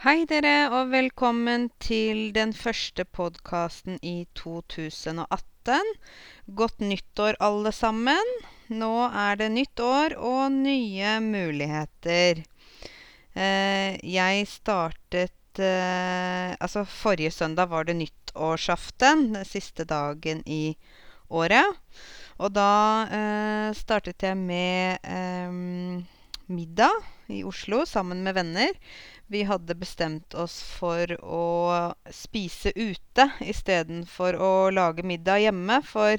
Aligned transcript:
Hei 0.00 0.22
dere, 0.24 0.70
og 0.72 0.94
velkommen 0.94 1.66
til 1.76 2.30
den 2.32 2.54
første 2.56 3.04
podkasten 3.04 3.98
i 4.00 4.22
2018. 4.32 5.90
Godt 6.56 6.80
nyttår, 6.80 7.36
alle 7.36 7.68
sammen. 7.76 8.30
Nå 8.72 8.94
er 9.10 9.36
det 9.36 9.50
nytt 9.52 9.82
år 9.84 10.14
og 10.16 10.54
nye 10.54 11.10
muligheter. 11.20 12.40
Eh, 13.36 14.00
jeg 14.00 14.48
startet 14.48 15.60
eh, 15.60 16.56
Altså, 16.56 16.86
forrige 16.88 17.34
søndag 17.36 17.68
var 17.68 17.84
det 17.84 17.98
nyttårsaften, 18.00 19.34
den 19.36 19.44
siste 19.44 19.84
dagen 19.84 20.40
i 20.48 20.78
året. 21.28 21.76
Og 22.40 22.56
da 22.56 22.72
eh, 23.04 23.68
startet 23.76 24.24
jeg 24.24 24.40
med 24.48 25.04
eh, 25.04 26.08
middag 26.48 27.04
i 27.30 27.44
Oslo 27.44 27.84
sammen 27.84 28.24
med 28.24 28.40
venner. 28.40 28.72
Vi 29.30 29.44
hadde 29.46 29.76
bestemt 29.78 30.34
oss 30.34 30.56
for 30.66 31.12
å 31.22 31.44
spise 32.10 32.72
ute 32.74 33.28
istedenfor 33.46 34.34
å 34.34 34.48
lage 34.74 35.04
middag 35.06 35.44
hjemme. 35.44 35.76
For 35.86 36.18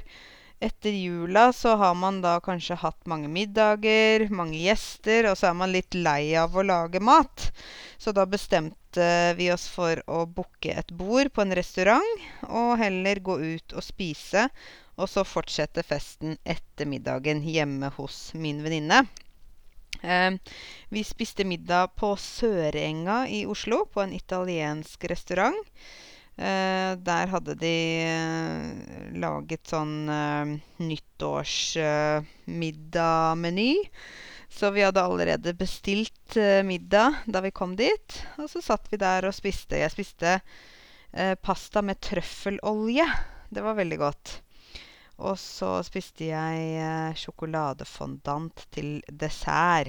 etter 0.64 0.96
jula 0.96 1.50
så 1.52 1.74
har 1.82 1.98
man 2.00 2.22
da 2.24 2.38
kanskje 2.40 2.78
hatt 2.80 3.10
mange 3.12 3.28
middager, 3.28 4.30
mange 4.32 4.62
gjester, 4.62 5.28
og 5.28 5.36
så 5.36 5.50
er 5.50 5.58
man 5.60 5.74
litt 5.76 5.98
lei 5.98 6.38
av 6.40 6.56
å 6.56 6.64
lage 6.64 7.02
mat. 7.04 7.50
Så 8.00 8.14
da 8.16 8.24
bestemte 8.24 9.08
vi 9.36 9.50
oss 9.52 9.68
for 9.74 10.00
å 10.08 10.24
booke 10.24 10.72
et 10.72 10.94
bord 10.96 11.34
på 11.36 11.44
en 11.44 11.52
restaurant, 11.60 12.24
og 12.48 12.78
heller 12.80 13.20
gå 13.20 13.36
ut 13.42 13.76
og 13.76 13.84
spise, 13.84 14.46
og 14.96 15.12
så 15.12 15.28
fortsette 15.28 15.84
festen 15.84 16.40
etter 16.48 16.88
middagen 16.88 17.44
hjemme 17.44 17.92
hos 17.98 18.30
min 18.40 18.64
venninne. 18.64 19.04
Eh, 20.02 20.34
vi 20.90 21.04
spiste 21.04 21.44
middag 21.46 21.88
på 21.96 22.18
Sørenga 22.18 23.28
i 23.28 23.46
Oslo, 23.46 23.86
på 23.86 24.02
en 24.02 24.14
italiensk 24.14 25.04
restaurant. 25.06 25.68
Eh, 26.38 26.96
der 26.98 27.28
hadde 27.30 27.56
de 27.62 28.02
eh, 28.02 28.62
laget 29.22 29.68
sånn 29.70 30.10
nyttårsmiddagmeny. 30.82 33.76
Så 34.52 34.72
vi 34.76 34.84
hadde 34.84 35.02
allerede 35.06 35.54
bestilt 35.56 36.36
middag 36.68 37.14
da 37.26 37.42
vi 37.46 37.52
kom 37.56 37.76
dit. 37.80 38.26
Og 38.42 38.50
så 38.52 38.62
satt 38.62 38.92
vi 38.92 38.98
der 39.00 39.26
og 39.30 39.36
spiste. 39.38 39.80
Jeg 39.80 39.92
spiste 39.94 40.42
pasta 41.40 41.82
med 41.84 42.02
trøffelolje. 42.04 43.08
Det 43.48 43.62
var 43.64 43.76
veldig 43.80 43.98
godt. 44.02 44.42
Og 45.18 45.40
så 45.40 45.84
spiste 45.86 46.26
jeg 46.30 46.80
eh, 46.80 47.16
sjokoladefondant 47.18 48.68
til 48.72 49.04
dessert. 49.08 49.88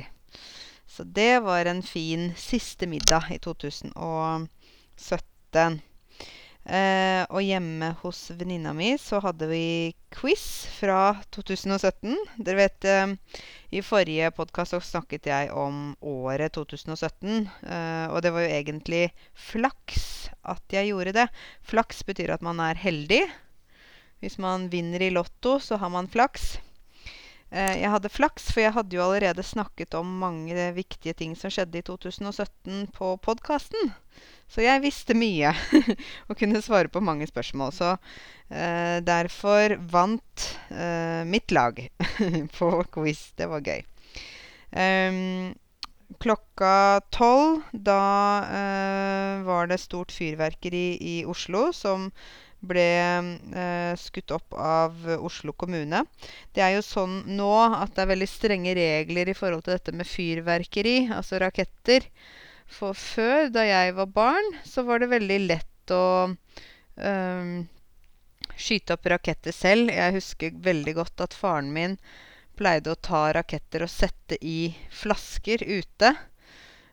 Så 0.86 1.04
det 1.04 1.42
var 1.44 1.66
en 1.70 1.82
fin 1.82 2.32
siste 2.36 2.86
middag 2.86 3.22
i 3.32 3.38
2017. 3.40 5.80
Eh, 6.62 7.24
og 7.26 7.42
hjemme 7.42 7.88
hos 8.04 8.18
venninna 8.38 8.70
mi 8.70 8.92
så 8.94 9.18
hadde 9.24 9.48
vi 9.50 9.90
quiz 10.14 10.68
fra 10.76 11.16
2017. 11.34 12.14
Dere 12.38 12.60
vet 12.60 12.86
eh, 12.86 13.14
I 13.74 13.82
forrige 13.82 14.30
podkast 14.36 14.78
snakket 14.86 15.26
jeg 15.26 15.50
om 15.50 15.96
året 16.06 16.54
2017. 16.54 17.48
Eh, 17.66 18.06
og 18.12 18.22
det 18.22 18.30
var 18.34 18.46
jo 18.46 18.54
egentlig 18.60 19.04
flaks 19.34 20.30
at 20.46 20.76
jeg 20.76 20.92
gjorde 20.92 21.16
det. 21.18 21.26
Flaks 21.66 22.06
betyr 22.06 22.36
at 22.36 22.46
man 22.46 22.62
er 22.62 22.78
heldig. 22.78 23.24
Hvis 24.22 24.38
man 24.38 24.68
vinner 24.70 25.02
i 25.02 25.10
Lotto, 25.10 25.56
så 25.58 25.76
har 25.82 25.90
man 25.90 26.06
flaks. 26.06 26.60
Eh, 27.50 27.80
jeg 27.82 27.90
hadde 27.90 28.10
flaks, 28.12 28.52
for 28.54 28.62
jeg 28.62 28.74
hadde 28.76 28.94
jo 28.94 29.02
allerede 29.02 29.42
snakket 29.42 29.96
om 29.98 30.12
mange 30.20 30.68
viktige 30.76 31.16
ting 31.18 31.34
som 31.36 31.50
skjedde 31.50 31.80
i 31.80 31.86
2017 31.88 32.86
på 32.94 33.16
podkasten. 33.24 33.90
Så 34.46 34.62
jeg 34.62 34.84
visste 34.84 35.16
mye 35.18 35.50
og 36.28 36.38
kunne 36.38 36.62
svare 36.62 36.92
på 36.92 37.02
mange 37.02 37.26
spørsmål. 37.26 37.74
Så 37.74 37.90
eh, 38.52 39.00
derfor 39.02 39.74
vant 39.90 40.46
eh, 40.70 41.26
mitt 41.26 41.50
lag 41.50 41.82
på 42.58 42.70
quiz. 42.94 43.24
Det 43.34 43.50
var 43.50 43.66
gøy. 43.66 43.82
Um, 44.72 45.52
klokka 46.22 47.02
tolv, 47.12 47.66
da 47.72 48.04
eh, 48.46 49.42
var 49.44 49.68
det 49.68 49.82
stort 49.82 50.14
fyrverkeri 50.14 50.86
i 51.00 51.16
Oslo 51.28 51.70
som 51.76 52.10
ble 52.62 52.86
eh, 53.58 53.92
skutt 53.98 54.32
opp 54.34 54.54
av 54.54 54.94
Oslo 55.18 55.54
kommune. 55.58 56.04
Det 56.54 56.62
er 56.62 56.76
jo 56.76 56.84
sånn 56.86 57.18
nå 57.36 57.50
at 57.66 57.94
det 57.96 58.04
er 58.04 58.12
veldig 58.12 58.30
strenge 58.30 58.74
regler 58.78 59.32
i 59.32 59.36
forhold 59.36 59.66
til 59.66 59.76
dette 59.76 59.94
med 59.96 60.08
fyrverkeri, 60.08 60.96
altså 61.14 61.42
raketter. 61.42 62.06
For 62.72 62.96
før, 62.96 63.50
da 63.52 63.66
jeg 63.66 63.96
var 63.98 64.10
barn, 64.14 64.52
så 64.64 64.86
var 64.86 65.02
det 65.02 65.10
veldig 65.12 65.38
lett 65.44 65.92
å 65.92 66.04
eh, 66.30 67.54
skyte 68.56 68.96
opp 68.96 69.08
raketter 69.12 69.54
selv. 69.54 69.92
Jeg 69.92 70.18
husker 70.18 70.60
veldig 70.64 70.96
godt 71.00 71.26
at 71.26 71.36
faren 71.36 71.72
min 71.74 71.98
pleide 72.58 72.92
å 72.92 73.00
ta 73.00 73.30
raketter 73.34 73.84
og 73.84 73.90
sette 73.90 74.38
i 74.40 74.72
flasker 74.92 75.64
ute. 75.66 76.14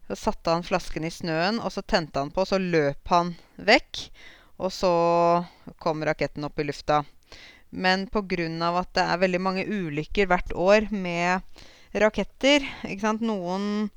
Så 0.10 0.18
satte 0.18 0.56
han 0.56 0.66
flasken 0.66 1.06
i 1.06 1.14
snøen, 1.14 1.60
og 1.62 1.70
så 1.76 1.84
tente 1.86 2.18
han 2.18 2.32
på, 2.34 2.42
og 2.42 2.50
så 2.50 2.58
løp 2.58 3.12
han 3.14 3.36
vekk. 3.62 4.08
Og 4.60 4.72
så 4.76 4.92
kom 5.80 6.04
raketten 6.04 6.46
opp 6.48 6.60
i 6.60 6.68
lufta. 6.68 7.04
Men 7.70 8.08
pga. 8.08 8.48
at 8.80 8.94
det 8.94 9.04
er 9.04 9.22
veldig 9.22 9.42
mange 9.42 9.66
ulykker 9.66 10.28
hvert 10.28 10.54
år 10.54 10.90
med 10.92 11.42
raketter 11.94 12.66
ikke 12.86 13.02
sant? 13.02 13.22
Noen 13.22 13.90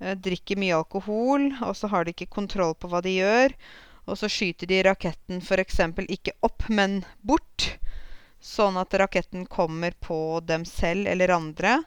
eh, 0.00 0.16
drikker 0.16 0.58
mye 0.58 0.76
alkohol, 0.76 1.52
og 1.62 1.76
så 1.76 1.88
har 1.92 2.04
de 2.04 2.16
ikke 2.16 2.32
kontroll 2.34 2.74
på 2.74 2.88
hva 2.88 3.02
de 3.04 3.18
gjør. 3.18 3.54
Og 4.08 4.16
så 4.16 4.30
skyter 4.32 4.66
de 4.66 4.82
raketten 4.86 5.42
f.eks. 5.44 5.80
ikke 6.08 6.36
opp, 6.40 6.64
men 6.68 7.02
bort. 7.20 7.76
Sånn 8.40 8.78
at 8.80 8.94
raketten 8.94 9.44
kommer 9.46 9.92
på 10.00 10.40
dem 10.46 10.64
selv 10.64 11.06
eller 11.10 11.34
andre. 11.34 11.82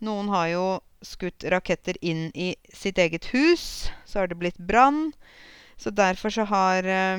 Noen 0.00 0.30
har 0.32 0.48
jo 0.54 0.66
skutt 1.04 1.44
raketter 1.44 1.98
inn 2.00 2.30
i 2.34 2.54
sitt 2.72 2.98
eget 2.98 3.28
hus. 3.34 3.90
Så 4.06 4.22
har 4.22 4.30
det 4.30 4.38
blitt 4.40 4.58
brann. 4.58 5.12
Så 5.78 5.90
derfor 5.94 6.30
så 6.34 6.42
har 6.50 6.84
eh, 6.84 7.18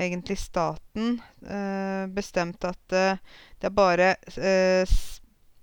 egentlig 0.00 0.38
staten 0.40 1.18
eh, 1.44 2.06
bestemt 2.08 2.64
at 2.64 2.96
eh, 2.96 3.20
det 3.60 3.68
er 3.68 3.76
bare 3.76 4.14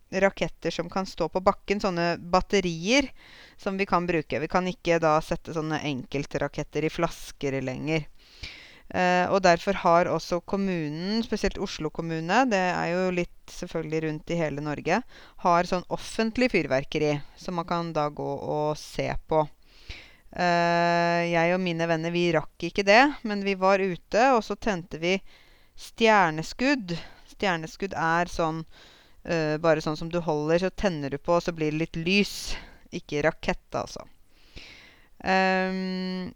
raketter 0.09 0.73
som 0.73 0.89
kan 0.89 1.05
stå 1.05 1.27
på 1.29 1.41
bakken, 1.41 1.81
sånne 1.81 2.15
batterier, 2.17 3.09
som 3.57 3.77
vi 3.77 3.85
kan 3.89 4.07
bruke. 4.09 4.39
Vi 4.41 4.49
kan 4.49 4.69
ikke 4.69 4.99
da 5.01 5.17
sette 5.21 5.53
sånne 5.53 5.81
enkeltraketter 5.89 6.85
i 6.85 6.93
flasker 6.93 7.59
lenger. 7.61 8.07
Uh, 8.89 9.29
og 9.29 9.43
derfor 9.45 9.77
har 9.83 10.07
også 10.09 10.39
kommunen, 10.49 11.21
spesielt 11.21 11.59
Oslo 11.61 11.91
kommune, 11.93 12.39
det 12.49 12.57
er 12.71 12.87
jo 12.89 13.03
litt 13.13 13.53
selvfølgelig 13.53 13.99
rundt 14.07 14.33
i 14.33 14.39
hele 14.39 14.63
Norge, 14.65 14.97
har 15.45 15.69
sånn 15.69 15.85
offentlig 15.93 16.49
fyrverkeri 16.55 17.11
som 17.37 17.59
man 17.61 17.69
kan 17.69 17.93
da 17.93 18.07
gå 18.09 18.25
og 18.25 18.73
se 18.81 19.11
på. 19.29 19.43
Uh, 20.29 21.25
jeg 21.25 21.55
og 21.55 21.61
mine 21.63 21.87
venner 21.89 22.13
vi 22.13 22.27
rakk 22.35 22.67
ikke 22.67 22.85
det, 22.85 23.01
men 23.25 23.41
vi 23.45 23.55
var 23.57 23.81
ute, 23.81 24.25
og 24.35 24.43
så 24.45 24.57
tente 24.61 24.99
vi 25.01 25.15
stjerneskudd. 25.79 26.93
Stjerneskudd 27.31 27.95
er 27.97 28.29
sånn 28.29 28.61
uh, 28.61 29.55
bare 29.61 29.81
sånn 29.81 29.97
som 29.97 30.11
du 30.13 30.19
holder, 30.21 30.61
så 30.61 30.69
tenner 30.69 31.09
du 31.09 31.17
på, 31.17 31.37
og 31.37 31.45
så 31.45 31.55
blir 31.55 31.73
det 31.73 31.81
litt 31.81 31.99
lys. 31.99 32.35
Ikke 32.93 33.23
rakett, 33.25 33.67
altså. 33.77 34.05
Um, 35.19 36.29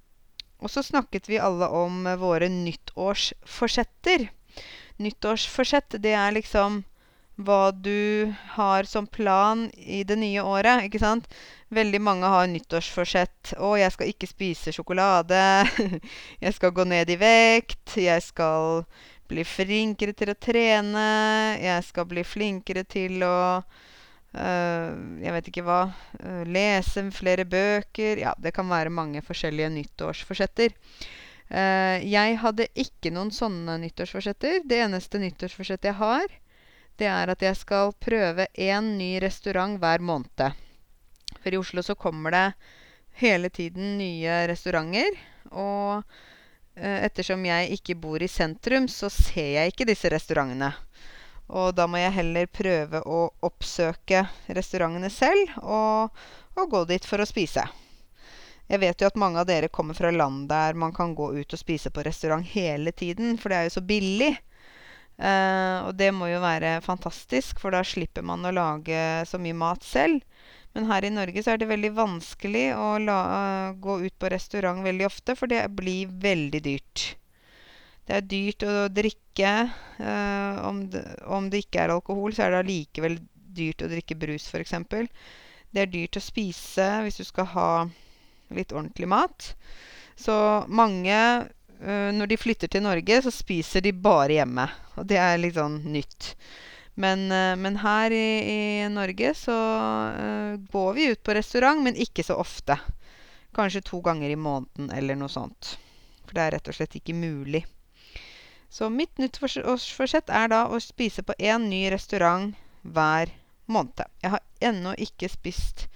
og 0.64 0.72
så 0.72 0.84
snakket 0.86 1.30
vi 1.30 1.42
alle 1.42 1.70
om 1.72 2.04
våre 2.20 2.50
nyttårsforsetter. 2.52 4.28
Nyttårsforsett, 5.02 5.98
det 6.04 6.14
er 6.18 6.36
liksom 6.36 6.84
hva 7.36 7.72
du 7.72 8.34
har 8.54 8.84
som 8.84 9.08
plan 9.08 9.66
i 9.74 10.04
det 10.04 10.16
nye 10.16 10.42
året. 10.42 10.84
ikke 10.86 11.00
sant? 11.00 11.28
Veldig 11.74 12.02
mange 12.02 12.30
har 12.30 12.48
nyttårsforsett. 12.48 13.56
'Å, 13.58 13.74
jeg 13.78 13.92
skal 13.92 14.12
ikke 14.12 14.30
spise 14.30 14.74
sjokolade.' 14.74 15.66
'Jeg 16.42 16.54
skal 16.54 16.72
gå 16.72 16.84
ned 16.86 17.10
i 17.10 17.18
vekt.' 17.18 17.98
'Jeg 17.98 18.22
skal 18.22 18.86
bli 19.28 19.44
flinkere 19.44 20.14
til 20.14 20.30
å 20.30 20.38
trene.' 20.38 21.58
'Jeg 21.58 21.84
skal 21.90 22.06
bli 22.06 22.24
flinkere 22.24 22.84
til 22.84 23.24
å 23.24 23.64
øh, 24.38 24.92
Jeg 25.24 25.34
vet 25.34 25.50
ikke 25.50 25.66
hva. 25.66 25.82
Øh, 26.22 26.46
lese 26.46 27.10
flere 27.12 27.46
bøker.' 27.46 28.22
Ja, 28.22 28.34
det 28.38 28.54
kan 28.54 28.70
være 28.70 28.94
mange 28.94 29.22
forskjellige 29.22 29.74
nyttårsforsetter. 29.74 30.70
Uh, 31.54 32.00
jeg 32.02 32.38
hadde 32.40 32.66
ikke 32.74 33.12
noen 33.14 33.30
sånne 33.30 33.76
nyttårsforsetter. 33.84 34.64
Det 34.66 34.80
eneste 34.86 35.20
nyttårsforsettet 35.22 35.92
jeg 35.92 36.00
har, 36.00 36.26
det 37.02 37.10
er 37.10 37.32
at 37.34 37.42
jeg 37.42 37.58
skal 37.58 37.94
prøve 38.02 38.48
én 38.54 38.94
ny 38.98 39.18
restaurant 39.24 39.80
hver 39.82 40.04
måned. 40.04 40.60
For 41.42 41.54
i 41.54 41.60
Oslo 41.60 41.84
så 41.84 41.96
kommer 41.96 42.32
det 42.32 42.46
hele 43.20 43.50
tiden 43.50 43.98
nye 43.98 44.44
restauranter. 44.48 45.18
Og 45.52 46.04
eh, 46.76 47.04
ettersom 47.06 47.46
jeg 47.46 47.78
ikke 47.78 47.98
bor 48.00 48.24
i 48.24 48.30
sentrum, 48.32 48.88
så 48.88 49.10
ser 49.12 49.56
jeg 49.58 49.74
ikke 49.74 49.90
disse 49.90 50.12
restaurantene. 50.14 50.74
Og 51.54 51.74
da 51.76 51.86
må 51.90 52.00
jeg 52.00 52.16
heller 52.16 52.48
prøve 52.48 53.04
å 53.04 53.26
oppsøke 53.44 54.24
restaurantene 54.56 55.10
selv 55.12 55.58
og, 55.62 56.14
og 56.56 56.70
gå 56.72 56.86
dit 56.94 57.06
for 57.06 57.22
å 57.22 57.28
spise. 57.28 57.66
Jeg 58.72 58.80
vet 58.80 59.02
jo 59.02 59.10
at 59.10 59.20
mange 59.20 59.42
av 59.42 59.50
dere 59.50 59.68
kommer 59.68 59.98
fra 59.98 60.10
land 60.14 60.48
der 60.50 60.78
man 60.80 60.94
kan 60.96 61.12
gå 61.14 61.34
ut 61.36 61.54
og 61.54 61.60
spise 61.60 61.92
på 61.92 62.06
restaurant 62.08 62.48
hele 62.56 62.94
tiden, 62.96 63.36
for 63.38 63.52
det 63.52 63.58
er 63.58 63.68
jo 63.68 63.76
så 63.76 63.84
billig. 63.86 64.32
Eh, 65.24 65.78
og 65.88 65.96
det 65.96 66.10
må 66.16 66.28
jo 66.28 66.42
være 66.44 66.80
fantastisk, 66.84 67.62
for 67.64 67.76
da 67.76 67.84
slipper 67.88 68.26
man 68.28 68.44
å 68.44 68.52
lage 68.56 69.24
så 69.30 69.40
mye 69.40 69.56
mat 69.56 69.86
selv. 69.88 70.24
Men 70.74 70.90
her 70.90 71.06
i 71.06 71.14
Norge 71.14 71.44
så 71.46 71.54
er 71.54 71.62
det 71.62 71.70
veldig 71.70 71.94
vanskelig 71.96 72.66
å 72.76 72.96
la, 73.00 73.20
gå 73.78 74.00
ut 74.08 74.16
på 74.20 74.32
restaurant 74.34 74.82
veldig 74.84 75.06
ofte, 75.06 75.36
for 75.38 75.52
det 75.52 75.68
blir 75.78 76.10
veldig 76.24 76.64
dyrt. 76.66 77.06
Det 78.04 78.18
er 78.18 78.26
dyrt 78.28 78.66
å 78.68 78.74
drikke. 78.92 79.54
Uh, 80.02 80.60
om, 80.68 80.82
det, 80.92 81.04
om 81.30 81.48
det 81.52 81.64
ikke 81.64 81.86
er 81.86 81.94
alkohol, 81.94 82.34
så 82.36 82.48
er 82.48 82.56
det 82.56 82.64
allikevel 82.64 83.20
dyrt 83.54 83.86
å 83.86 83.92
drikke 83.92 84.18
brus, 84.20 84.50
f.eks. 84.50 84.74
Det 85.74 85.86
er 85.86 85.92
dyrt 85.94 86.18
å 86.20 86.24
spise 86.24 86.90
hvis 87.06 87.22
du 87.22 87.26
skal 87.28 87.48
ha 87.54 87.70
litt 88.54 88.74
ordentlig 88.74 89.08
mat. 89.14 89.54
Så 90.20 90.36
mange 90.68 91.16
uh, 91.16 91.48
Når 91.84 92.30
de 92.32 92.38
flytter 92.40 92.70
til 92.72 92.84
Norge, 92.86 93.18
så 93.26 93.32
spiser 93.34 93.84
de 93.84 93.92
bare 93.92 94.38
hjemme. 94.38 94.64
Og 94.96 95.08
det 95.10 95.18
er 95.20 95.42
litt 95.42 95.58
sånn 95.58 95.82
nytt. 95.92 96.30
Men, 96.94 97.26
uh, 97.32 97.56
men 97.58 97.80
her 97.82 98.14
i, 98.14 98.28
i, 98.54 98.90
Norge 98.94 99.34
så 99.38 99.56
uh, 100.14 100.58
går 100.72 100.94
vi 100.94 101.10
ut 101.12 101.24
på 101.26 101.34
restaurant, 101.34 101.82
men 101.84 101.98
ikke 101.98 102.26
så 102.26 102.38
ofte. 102.42 102.78
Kanskje 103.54 103.84
to 103.90 104.02
ganger 104.06 104.30
i 104.30 104.38
måneden 104.38 104.92
eller 104.94 105.18
noe 105.18 105.32
sånt. 105.32 105.76
For 106.26 106.38
det 106.38 106.44
er 106.44 106.56
rett 106.58 106.70
og 106.70 106.78
slett 106.78 106.98
ikke 106.98 107.18
mulig. 107.18 107.64
Så 108.74 108.90
mitt 108.90 109.20
nyttårsforsett 109.22 110.32
er 110.34 110.50
da 110.50 110.64
å 110.66 110.80
spise 110.82 111.22
på 111.26 111.36
én 111.38 111.68
ny 111.70 111.86
restaurant 111.94 112.56
hver 112.82 113.30
måned. 113.70 114.06
Jeg 114.22 114.34
har 114.34 114.42
ennå 114.66 114.96
ikke 115.02 115.30
spist 115.30 115.88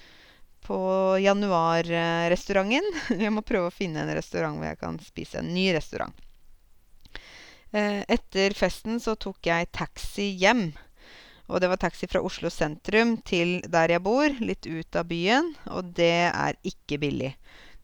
på 0.68 0.80
januarrestauranten. 1.24 2.88
Jeg 3.24 3.32
må 3.34 3.44
prøve 3.46 3.72
å 3.72 3.74
finne 3.74 4.04
en 4.04 4.16
restaurant 4.18 4.60
hvor 4.60 4.68
jeg 4.68 4.80
kan 4.82 4.98
spise. 5.00 5.40
En 5.40 5.54
ny 5.56 5.70
restaurant. 5.76 6.12
Eh, 7.72 8.04
etter 8.08 8.56
festen 8.56 9.00
så 9.04 9.16
tok 9.20 9.48
jeg 9.48 9.72
taxi 9.76 10.30
hjem. 10.42 10.70
Og 11.48 11.62
det 11.64 11.70
var 11.72 11.80
taxi 11.80 12.10
fra 12.12 12.20
Oslo 12.24 12.52
sentrum 12.52 13.16
til 13.28 13.62
der 13.72 13.94
jeg 13.96 14.04
bor, 14.04 14.28
litt 14.44 14.68
ut 14.68 15.00
av 15.00 15.08
byen. 15.08 15.54
Og 15.72 15.94
det 15.96 16.28
er 16.28 16.60
ikke 16.68 17.00
billig. 17.00 17.34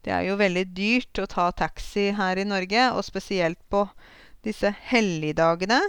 Det 0.03 0.12
er 0.12 0.27
jo 0.27 0.39
veldig 0.39 0.65
dyrt 0.75 1.24
å 1.24 1.30
ta 1.31 1.47
taxi 1.56 2.09
her 2.18 2.39
i 2.41 2.47
Norge, 2.47 2.89
og 2.91 3.06
spesielt 3.07 3.62
på 3.71 3.85
disse 4.44 4.74
helligdagene. 4.91 5.80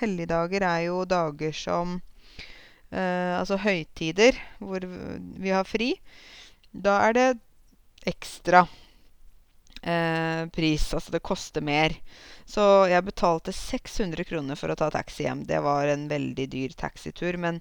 Helligdager 0.00 0.66
er 0.66 0.88
jo 0.88 1.04
dager 1.06 1.54
som 1.54 2.00
Altså 2.92 3.56
høytider 3.56 4.36
hvor 4.60 4.84
vi 4.84 5.52
har 5.54 5.64
fri. 5.64 5.94
Da 6.72 6.98
er 7.06 7.16
det 7.16 7.26
ekstra 8.08 8.66
eh, 9.82 10.46
pris. 10.46 10.94
Altså 10.94 11.12
det 11.12 11.22
koster 11.22 11.60
mer. 11.64 11.94
Så 12.46 12.86
jeg 12.90 13.04
betalte 13.06 13.54
600 13.54 14.24
kroner 14.28 14.58
for 14.58 14.72
å 14.72 14.78
ta 14.78 14.90
taxi 14.92 15.26
hjem. 15.26 15.44
Det 15.48 15.60
var 15.64 15.90
en 15.90 16.08
veldig 16.10 16.48
dyr 16.52 16.76
taxitur. 16.78 17.38
Men 17.40 17.60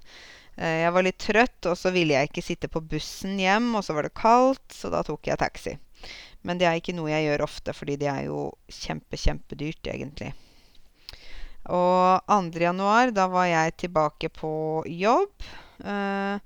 eh, 0.56 0.82
jeg 0.86 0.96
var 0.96 1.08
litt 1.08 1.22
trøtt, 1.22 1.70
og 1.70 1.78
så 1.78 1.94
ville 1.96 2.18
jeg 2.18 2.32
ikke 2.32 2.46
sitte 2.46 2.72
på 2.72 2.84
bussen 2.94 3.40
hjem. 3.42 3.74
Og 3.76 3.86
så 3.86 3.98
var 3.98 4.08
det 4.08 4.18
kaldt, 4.18 4.66
så 4.76 4.94
da 4.94 5.04
tok 5.08 5.32
jeg 5.32 5.42
taxi. 5.42 5.78
Men 6.42 6.58
det 6.58 6.68
er 6.68 6.80
ikke 6.80 6.96
noe 6.98 7.12
jeg 7.12 7.28
gjør 7.28 7.46
ofte, 7.46 7.76
fordi 7.78 8.00
det 8.02 8.10
er 8.10 8.24
jo 8.30 8.48
kjempe, 8.82 9.20
kjempedyrt, 9.20 9.92
egentlig. 9.94 10.32
Og 11.70 12.22
2. 12.26 12.58
januar, 12.58 13.12
da 13.14 13.28
var 13.30 13.46
jeg 13.46 13.76
tilbake 13.86 14.32
på 14.34 14.82
jobb. 14.90 15.46
Eh, 15.86 16.40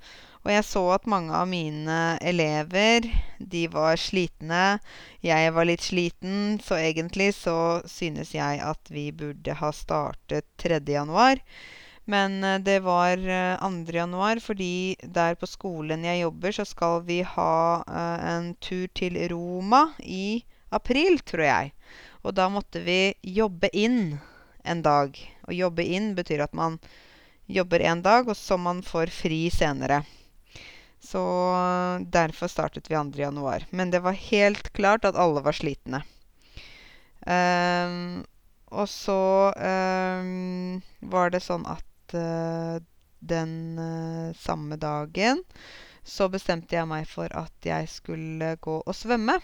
og 0.46 0.52
jeg 0.52 0.66
så 0.68 0.82
at 0.94 1.08
mange 1.10 1.34
av 1.34 1.48
mine 1.50 2.18
elever, 2.22 3.08
de 3.40 3.64
var 3.72 3.96
slitne. 3.98 4.78
Jeg 5.26 5.54
var 5.56 5.66
litt 5.66 5.82
sliten, 5.82 6.60
så 6.62 6.78
egentlig 6.78 7.32
så 7.38 7.82
synes 7.90 8.36
jeg 8.36 8.60
at 8.62 8.92
vi 8.92 9.10
burde 9.16 9.56
ha 9.58 9.72
startet 9.74 10.46
3. 10.62 10.84
januar. 10.84 11.40
Men 12.12 12.44
eh, 12.44 12.60
det 12.60 12.82
var 12.84 13.16
2. 13.16 13.72
Eh, 13.88 13.96
januar, 13.96 14.44
fordi 14.44 14.98
der 15.02 15.40
på 15.40 15.48
skolen 15.48 16.04
jeg 16.04 16.26
jobber, 16.26 16.60
så 16.60 16.68
skal 16.68 17.02
vi 17.08 17.24
ha 17.24 17.84
en 17.88 18.54
tur 18.60 18.92
til 18.94 19.16
Roma 19.32 19.88
i 20.04 20.44
april, 20.76 21.22
tror 21.24 21.48
jeg. 21.48 21.74
Og 22.28 22.36
da 22.36 22.52
måtte 22.52 22.84
vi 22.84 23.14
jobbe 23.24 23.72
inn 23.72 24.18
en 24.66 24.82
dag. 24.86 25.18
Å 25.48 25.54
jobbe 25.54 25.86
inn 25.86 26.14
betyr 26.18 26.44
at 26.46 26.54
man 26.58 26.80
jobber 27.46 27.84
en 27.86 28.02
dag, 28.06 28.30
og 28.30 28.38
så 28.38 28.58
man 28.58 28.82
får 28.86 29.14
fri 29.14 29.46
senere. 29.54 30.02
Så 31.06 31.22
derfor 32.10 32.50
startet 32.50 32.90
vi 32.90 32.96
2. 32.96 33.12
januar. 33.22 33.66
Men 33.70 33.92
det 33.94 34.02
var 34.02 34.18
helt 34.18 34.74
klart 34.74 35.06
at 35.06 35.16
alle 35.16 35.44
var 35.46 35.54
slitne. 35.54 36.02
Um, 37.26 38.26
og 38.74 38.90
så 38.90 39.54
um, 39.54 40.82
var 41.00 41.32
det 41.34 41.42
sånn 41.46 41.66
at 41.70 42.18
uh, 42.18 42.78
den 43.22 43.54
uh, 43.78 44.34
samme 44.38 44.78
dagen 44.82 45.42
så 46.06 46.28
bestemte 46.30 46.78
jeg 46.78 46.90
meg 46.90 47.08
for 47.10 47.32
at 47.34 47.66
jeg 47.66 47.90
skulle 47.90 48.56
gå 48.62 48.78
og 48.82 48.98
svømme. 48.98 49.40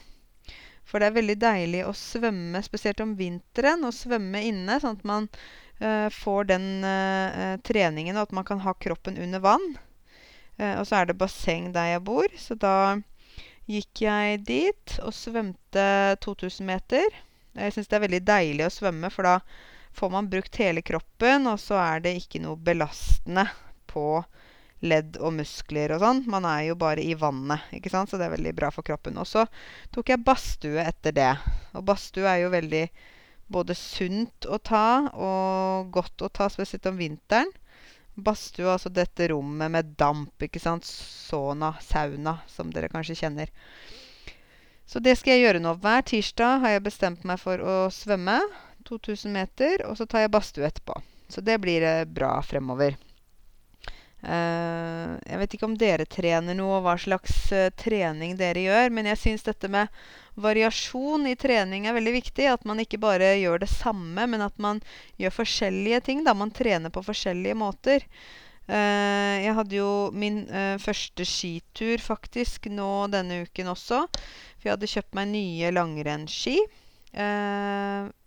For 0.88 1.00
det 1.00 1.12
er 1.12 1.19
veldig 1.19 1.38
deilig 1.42 1.86
å 1.88 1.94
svømme, 1.95 2.63
spesielt 2.66 3.04
om 3.04 3.13
vinteren, 3.19 3.86
og 3.88 3.95
svømme 3.95 4.42
inne, 4.48 4.80
sånn 4.81 4.98
at 5.00 5.06
man 5.07 5.30
uh, 5.83 6.10
får 6.12 6.50
den 6.51 6.68
treningen, 7.63 8.18
og 8.18 8.28
at 8.28 8.36
man 8.36 8.48
kan 8.48 8.63
ha 8.66 8.75
kroppen 8.75 9.19
under 9.22 9.44
vann. 9.44 9.72
Eh, 10.62 10.78
og 10.78 10.86
så 10.88 11.00
er 11.01 11.10
det 11.10 11.18
basseng 11.19 11.72
der 11.75 11.95
jeg 11.95 12.06
bor, 12.07 12.38
så 12.38 12.57
da 12.60 12.75
gikk 13.72 14.04
jeg 14.04 14.42
dit 14.48 14.95
og 15.01 15.13
svømte 15.16 15.86
2000 16.24 16.68
meter. 16.68 17.19
Jeg 17.57 17.75
syns 17.75 17.89
det 17.92 17.98
er 17.98 18.06
veldig 18.06 18.24
deilig 18.27 18.68
å 18.68 18.74
svømme, 18.74 19.12
for 19.13 19.27
da 19.27 19.38
får 19.98 20.13
man 20.13 20.30
brukt 20.31 20.60
hele 20.62 20.84
kroppen, 20.86 21.50
og 21.51 21.60
så 21.60 21.80
er 21.81 22.06
det 22.06 22.16
ikke 22.19 22.44
noe 22.44 22.60
belastende 22.60 23.48
på 23.92 24.22
ledd 24.81 25.18
og 25.22 25.36
muskler 25.38 25.94
og 25.95 26.01
sånn. 26.04 26.24
Man 26.31 26.45
er 26.50 26.66
jo 26.72 26.78
bare 26.80 27.04
i 27.04 27.16
vannet, 27.18 27.69
ikke 27.78 27.92
sant, 27.94 28.10
så 28.10 28.19
det 28.19 28.28
er 28.28 28.36
veldig 28.36 28.54
bra 28.57 28.72
for 28.74 28.86
kroppen. 28.86 29.19
Og 29.22 29.30
så 29.30 29.45
tok 29.94 30.12
jeg 30.13 30.24
badstue 30.25 30.83
etter 30.83 31.16
det. 31.16 31.31
Og 31.78 31.86
badstue 31.88 32.28
er 32.30 32.44
jo 32.44 32.54
veldig 32.54 32.86
både 33.51 33.75
sunt 33.75 34.48
å 34.48 34.57
ta 34.63 35.12
og 35.12 35.92
godt 35.94 36.25
å 36.25 36.31
ta, 36.31 36.50
spesielt 36.51 36.88
om 36.89 37.00
vinteren. 37.00 37.51
Badstue, 38.22 38.68
altså 38.68 38.92
dette 38.92 39.30
rommet 39.31 39.72
med 39.72 39.94
damp, 40.00 40.36
ikke 40.44 40.62
sant. 40.62 40.88
Sauna, 40.88 41.74
sauna, 41.84 42.39
som 42.51 42.72
dere 42.74 42.92
kanskje 42.92 43.18
kjenner. 43.24 43.51
Så 44.92 45.00
det 45.00 45.16
skal 45.19 45.38
jeg 45.38 45.45
gjøre 45.45 45.62
nå. 45.63 45.77
Hver 45.80 46.04
tirsdag 46.10 46.66
har 46.66 46.75
jeg 46.75 46.84
bestemt 46.89 47.24
meg 47.27 47.39
for 47.39 47.62
å 47.63 47.75
svømme 47.96 48.41
2000 48.89 49.32
meter, 49.32 49.86
og 49.88 49.96
så 50.00 50.08
tar 50.10 50.25
jeg 50.25 50.34
badstue 50.34 50.67
etterpå. 50.67 50.98
Så 51.32 51.44
det 51.48 51.62
blir 51.63 51.86
eh, 51.88 52.03
bra 52.03 52.34
fremover. 52.44 52.98
Uh, 54.22 55.18
jeg 55.25 55.40
vet 55.42 55.54
ikke 55.56 55.66
om 55.66 55.78
dere 55.82 56.06
trener 56.06 56.54
noe, 56.58 56.78
og 56.78 56.84
hva 56.86 56.94
slags 57.01 57.34
uh, 57.56 57.72
trening 57.74 58.36
dere 58.38 58.68
gjør, 58.68 58.92
men 58.94 59.10
jeg 59.10 59.18
syns 59.18 59.46
dette 59.48 59.70
med 59.72 59.90
variasjon 60.42 61.25
i 61.25 61.34
trening 61.40 61.88
er 61.90 61.98
veldig 61.98 62.13
viktig. 62.20 62.46
At 62.51 62.68
man 62.70 62.84
ikke 62.84 63.01
bare 63.01 63.34
gjør 63.42 63.63
det 63.63 63.72
samme, 63.72 64.28
men 64.30 64.46
at 64.46 64.62
man 64.62 64.84
gjør 65.22 65.40
forskjellige 65.42 66.04
ting. 66.06 66.24
Da 66.28 66.36
man 66.38 66.54
trener 66.54 66.94
på 66.94 67.04
forskjellige 67.08 67.58
måter. 67.58 68.06
Uh, 68.70 69.42
jeg 69.42 69.58
hadde 69.58 69.80
jo 69.80 69.90
min 70.13 70.44
første 70.80 71.25
skitur 71.28 71.98
faktisk 72.00 72.70
nå 72.72 73.10
denne 73.12 73.42
uken 73.48 73.74
også. 73.74 74.06
For 74.62 74.70
jeg 74.70 74.78
hadde 74.78 74.94
kjøpt 74.94 75.18
meg 75.18 75.34
nye 75.34 75.74
langrennsski. 75.74 76.60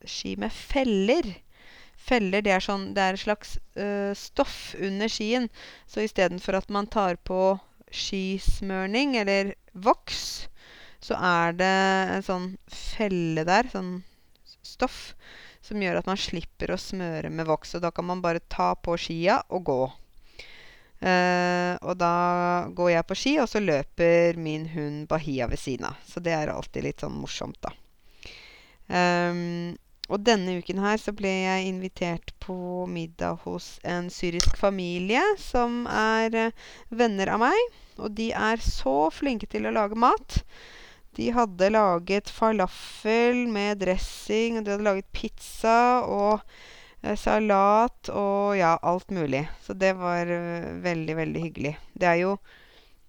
ski 0.04 0.34
med 0.36 0.52
feller 0.52 1.30
feller, 2.04 2.44
det 2.44 2.52
er, 2.54 2.64
sånn, 2.64 2.90
det 2.96 3.02
er 3.04 3.16
et 3.16 3.24
slags 3.24 3.56
uh, 3.78 4.12
stoff 4.18 4.74
under 4.80 5.10
skien. 5.10 5.48
Så 5.90 6.04
istedenfor 6.04 6.58
at 6.60 6.72
man 6.72 6.88
tar 6.90 7.16
på 7.24 7.56
skismørning 7.94 9.16
eller 9.20 9.54
voks, 9.72 10.48
så 11.04 11.16
er 11.20 11.56
det 11.58 11.74
en 12.16 12.24
sånn 12.24 12.46
felle 12.70 13.44
der, 13.46 13.68
sånn 13.72 13.98
stoff, 14.64 15.12
som 15.64 15.80
gjør 15.80 16.00
at 16.00 16.08
man 16.08 16.20
slipper 16.20 16.74
å 16.74 16.80
smøre 16.80 17.30
med 17.32 17.48
voks. 17.48 17.76
Og 17.76 17.84
da 17.84 17.92
kan 17.94 18.08
man 18.08 18.24
bare 18.24 18.44
ta 18.52 18.72
på 18.76 18.96
skia 19.00 19.40
og 19.52 19.68
gå. 19.68 19.82
Uh, 21.04 21.76
og 21.84 21.98
da 22.00 22.14
går 22.72 22.94
jeg 22.94 23.06
på 23.08 23.16
ski, 23.18 23.32
og 23.42 23.48
så 23.50 23.60
løper 23.60 24.38
min 24.40 24.68
hund 24.72 25.08
Bahia 25.10 25.48
ved 25.50 25.60
siden 25.60 25.90
av. 25.90 26.00
Så 26.08 26.22
det 26.24 26.32
er 26.32 26.52
alltid 26.52 26.86
litt 26.86 27.04
sånn 27.04 27.16
morsomt, 27.20 27.60
da. 27.64 27.74
Um, 28.84 29.74
og 30.12 30.20
denne 30.20 30.58
uken 30.60 30.82
her 30.84 30.98
så 31.00 31.14
ble 31.16 31.30
jeg 31.30 31.68
invitert 31.70 32.34
på 32.44 32.84
middag 32.90 33.40
hos 33.46 33.78
en 33.88 34.10
syrisk 34.12 34.58
familie 34.60 35.22
som 35.40 35.84
er 35.88 36.34
eh, 36.36 36.56
venner 36.92 37.30
av 37.32 37.40
meg. 37.46 37.60
Og 37.96 38.12
de 38.18 38.28
er 38.36 38.60
så 38.60 39.08
flinke 39.14 39.48
til 39.48 39.64
å 39.64 39.72
lage 39.72 39.96
mat. 39.96 40.42
De 41.16 41.30
hadde 41.32 41.70
laget 41.72 42.28
falafel 42.28 43.46
med 43.48 43.80
dressing, 43.80 44.58
og 44.58 44.66
de 44.66 44.74
hadde 44.74 44.86
laget 44.90 45.08
pizza 45.16 46.02
og 46.04 46.42
eh, 47.00 47.14
salat 47.16 48.10
og 48.12 48.58
ja, 48.58 48.74
alt 48.82 49.14
mulig. 49.14 49.46
Så 49.64 49.72
det 49.78 49.94
var 49.96 50.28
uh, 50.28 50.74
veldig, 50.84 51.16
veldig 51.22 51.44
hyggelig. 51.46 51.76
Det 51.94 52.10
er 52.10 52.18
jo 52.26 52.34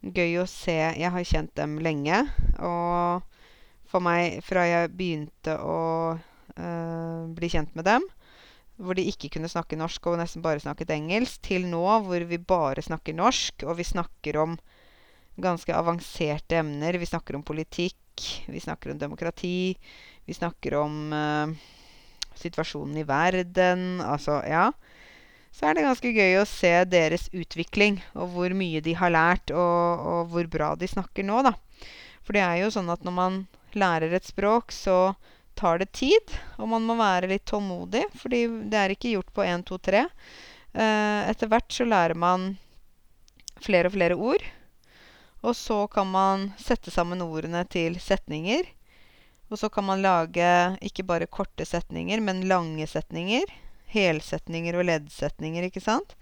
gøy 0.06 0.38
å 0.38 0.48
se 0.48 0.78
Jeg 0.78 1.12
har 1.12 1.28
kjent 1.28 1.52
dem 1.58 1.76
lenge, 1.84 2.22
og 2.62 3.26
for 3.90 4.06
meg 4.06 4.40
fra 4.46 4.64
jeg 4.70 4.94
begynte 4.96 5.58
å 5.60 5.82
bli 6.56 7.50
kjent 7.52 7.74
med 7.76 7.84
dem, 7.88 8.04
hvor 8.80 8.96
de 8.96 9.04
ikke 9.08 9.30
kunne 9.34 9.50
snakke 9.52 9.78
norsk 9.80 10.08
og 10.08 10.18
nesten 10.20 10.44
bare 10.44 10.62
snakket 10.64 10.94
engelsk, 10.96 11.42
til 11.44 11.68
nå 11.68 11.84
hvor 12.06 12.24
vi 12.28 12.40
bare 12.40 12.84
snakker 12.84 13.16
norsk, 13.16 13.64
og 13.68 13.78
vi 13.80 13.88
snakker 13.88 14.40
om 14.40 14.58
ganske 15.42 15.76
avanserte 15.76 16.60
emner. 16.60 16.98
Vi 17.00 17.08
snakker 17.08 17.36
om 17.36 17.44
politikk, 17.44 18.28
vi 18.48 18.60
snakker 18.64 18.94
om 18.94 19.00
demokrati, 19.00 19.76
vi 20.26 20.36
snakker 20.36 20.78
om 20.80 21.12
uh, 21.12 21.52
situasjonen 22.40 23.02
i 23.02 23.08
verden. 23.08 24.02
Altså, 24.04 24.40
ja. 24.48 24.70
Så 25.56 25.70
er 25.70 25.78
det 25.78 25.86
ganske 25.88 26.12
gøy 26.12 26.40
å 26.42 26.48
se 26.50 26.74
deres 26.92 27.30
utvikling, 27.36 28.02
og 28.16 28.34
hvor 28.34 28.56
mye 28.56 28.84
de 28.84 28.96
har 29.00 29.14
lært, 29.16 29.52
og, 29.56 30.08
og 30.08 30.34
hvor 30.34 30.50
bra 30.52 30.74
de 30.80 30.90
snakker 30.92 31.24
nå, 31.28 31.44
da. 31.48 31.56
For 32.26 32.36
det 32.36 32.44
er 32.44 32.64
jo 32.64 32.74
sånn 32.74 32.92
at 32.92 33.06
når 33.08 33.16
man 33.16 33.40
lærer 33.76 34.16
et 34.16 34.28
språk, 34.28 34.74
så 34.76 35.16
tar 35.56 35.80
det 35.82 35.92
tid, 35.96 36.36
og 36.60 36.70
man 36.72 36.86
må 36.88 36.98
være 37.00 37.30
litt 37.32 37.46
tålmodig, 37.50 38.04
fordi 38.20 38.46
det 38.72 38.82
er 38.82 38.94
ikke 38.94 39.16
gjort 39.16 39.32
på 39.36 39.46
én, 39.48 39.64
to, 39.66 39.80
tre. 39.80 40.06
Eh, 40.76 41.22
etter 41.32 41.50
hvert 41.52 41.72
så 41.72 41.88
lærer 41.88 42.18
man 42.20 42.54
flere 43.64 43.90
og 43.90 43.96
flere 43.96 44.18
ord. 44.20 44.44
Og 45.46 45.56
så 45.56 45.86
kan 45.92 46.10
man 46.10 46.50
sette 46.58 46.92
sammen 46.92 47.24
ordene 47.24 47.64
til 47.70 48.00
setninger. 48.02 48.66
Og 49.54 49.60
så 49.62 49.70
kan 49.70 49.86
man 49.86 50.02
lage 50.02 50.50
ikke 50.84 51.06
bare 51.06 51.30
korte 51.30 51.68
setninger, 51.70 52.22
men 52.22 52.48
lange 52.50 52.88
setninger. 52.90 53.46
Helsetninger 53.94 54.76
og 54.76 54.88
leddsetninger, 54.90 55.70
ikke 55.70 55.84
sant? 55.84 56.18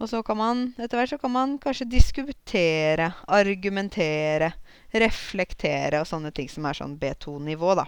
Og 0.00 0.08
så 0.08 0.22
kan 0.24 0.38
man 0.40 0.60
etter 0.80 0.98
hvert 0.98 1.12
så 1.12 1.20
kan 1.20 1.32
man 1.32 1.54
kanskje 1.60 1.86
diskutere, 1.92 3.10
argumentere, 3.28 4.50
reflektere 4.90 6.00
og 6.00 6.08
sånne 6.08 6.32
ting 6.34 6.48
som 6.50 6.66
er 6.66 6.78
sånn 6.78 6.96
B2-nivå, 7.00 7.74
da. 7.78 7.86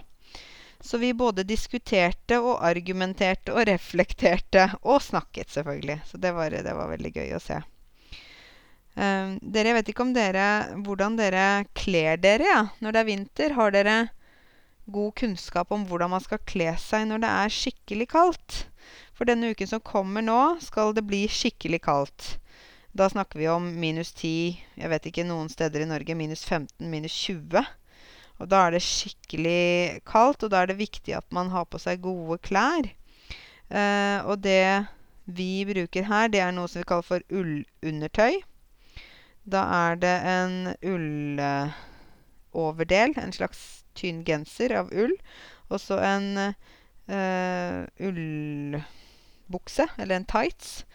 Så 0.83 0.99
vi 0.99 1.13
både 1.15 1.45
diskuterte 1.47 2.37
og 2.43 2.59
argumenterte 2.67 3.53
og 3.55 3.67
reflekterte. 3.69 4.67
Og 4.83 4.99
snakket, 5.01 5.49
selvfølgelig. 5.53 6.01
Så 6.09 6.19
det 6.19 6.33
var, 6.35 6.51
det 6.51 6.75
var 6.75 6.91
veldig 6.91 7.13
gøy 7.15 7.31
å 7.37 7.39
se. 7.43 7.61
Um, 8.93 9.39
dere, 9.41 9.71
jeg 9.71 9.77
vet 9.79 9.87
ikke 9.89 10.03
om 10.05 10.11
dere 10.13 10.47
hvordan 10.85 11.15
dere 11.17 11.63
kler 11.73 12.19
dere 12.21 12.45
ja, 12.45 12.59
når 12.83 12.93
det 12.93 12.99
er 13.01 13.07
vinter. 13.07 13.55
Har 13.57 13.73
dere 13.73 13.95
god 14.91 15.15
kunnskap 15.17 15.71
om 15.71 15.87
hvordan 15.89 16.11
man 16.13 16.21
skal 16.21 16.43
kle 16.45 16.75
seg 16.77 17.07
når 17.09 17.23
det 17.23 17.31
er 17.39 17.55
skikkelig 17.57 18.09
kaldt? 18.11 18.59
For 19.15 19.29
denne 19.29 19.53
uken 19.53 19.69
som 19.69 19.81
kommer 19.81 20.25
nå, 20.25 20.41
skal 20.61 20.93
det 20.97 21.05
bli 21.07 21.23
skikkelig 21.31 21.79
kaldt. 21.87 22.33
Da 22.93 23.07
snakker 23.09 23.39
vi 23.39 23.47
om 23.49 23.71
minus 23.81 24.11
10, 24.13 24.59
jeg 24.77 24.89
vet 24.91 25.07
ikke, 25.09 25.25
noen 25.25 25.47
steder 25.49 25.81
i 25.81 25.89
Norge 25.89 26.13
minus 26.17 26.43
15, 26.45 26.91
minus 26.91 27.15
20. 27.25 27.63
Og 28.43 28.49
da 28.51 28.65
er 28.65 28.75
det 28.75 28.83
skikkelig 28.83 30.03
kaldt, 30.09 30.43
og 30.43 30.51
da 30.51 30.57
er 30.61 30.67
det 30.73 30.81
viktig 30.81 31.15
at 31.15 31.27
man 31.31 31.47
har 31.53 31.63
på 31.71 31.79
seg 31.79 32.03
gode 32.03 32.37
klær. 32.43 32.83
Eh, 33.71 34.19
og 34.27 34.43
det 34.43 34.85
vi 35.25 35.63
bruker 35.63 36.03
her, 36.09 36.27
det 36.27 36.41
er 36.43 36.51
noe 36.51 36.67
som 36.67 36.81
vi 36.81 36.89
kaller 36.89 37.07
for 37.07 37.23
ullundertøy. 37.31 38.41
Da 39.47 39.63
er 39.87 39.95
det 39.99 40.15
en 40.27 40.75
ulloverdel, 42.51 43.15
en 43.19 43.33
slags 43.35 43.83
tynn 43.95 44.23
genser 44.27 44.75
av 44.75 44.91
ull, 44.91 45.15
og 45.71 45.79
så 45.79 45.97
en 46.03 46.27
uh, 47.09 47.79
ullbukse, 48.03 49.87
eller 49.97 50.15
en 50.19 50.27
tights. 50.27 50.85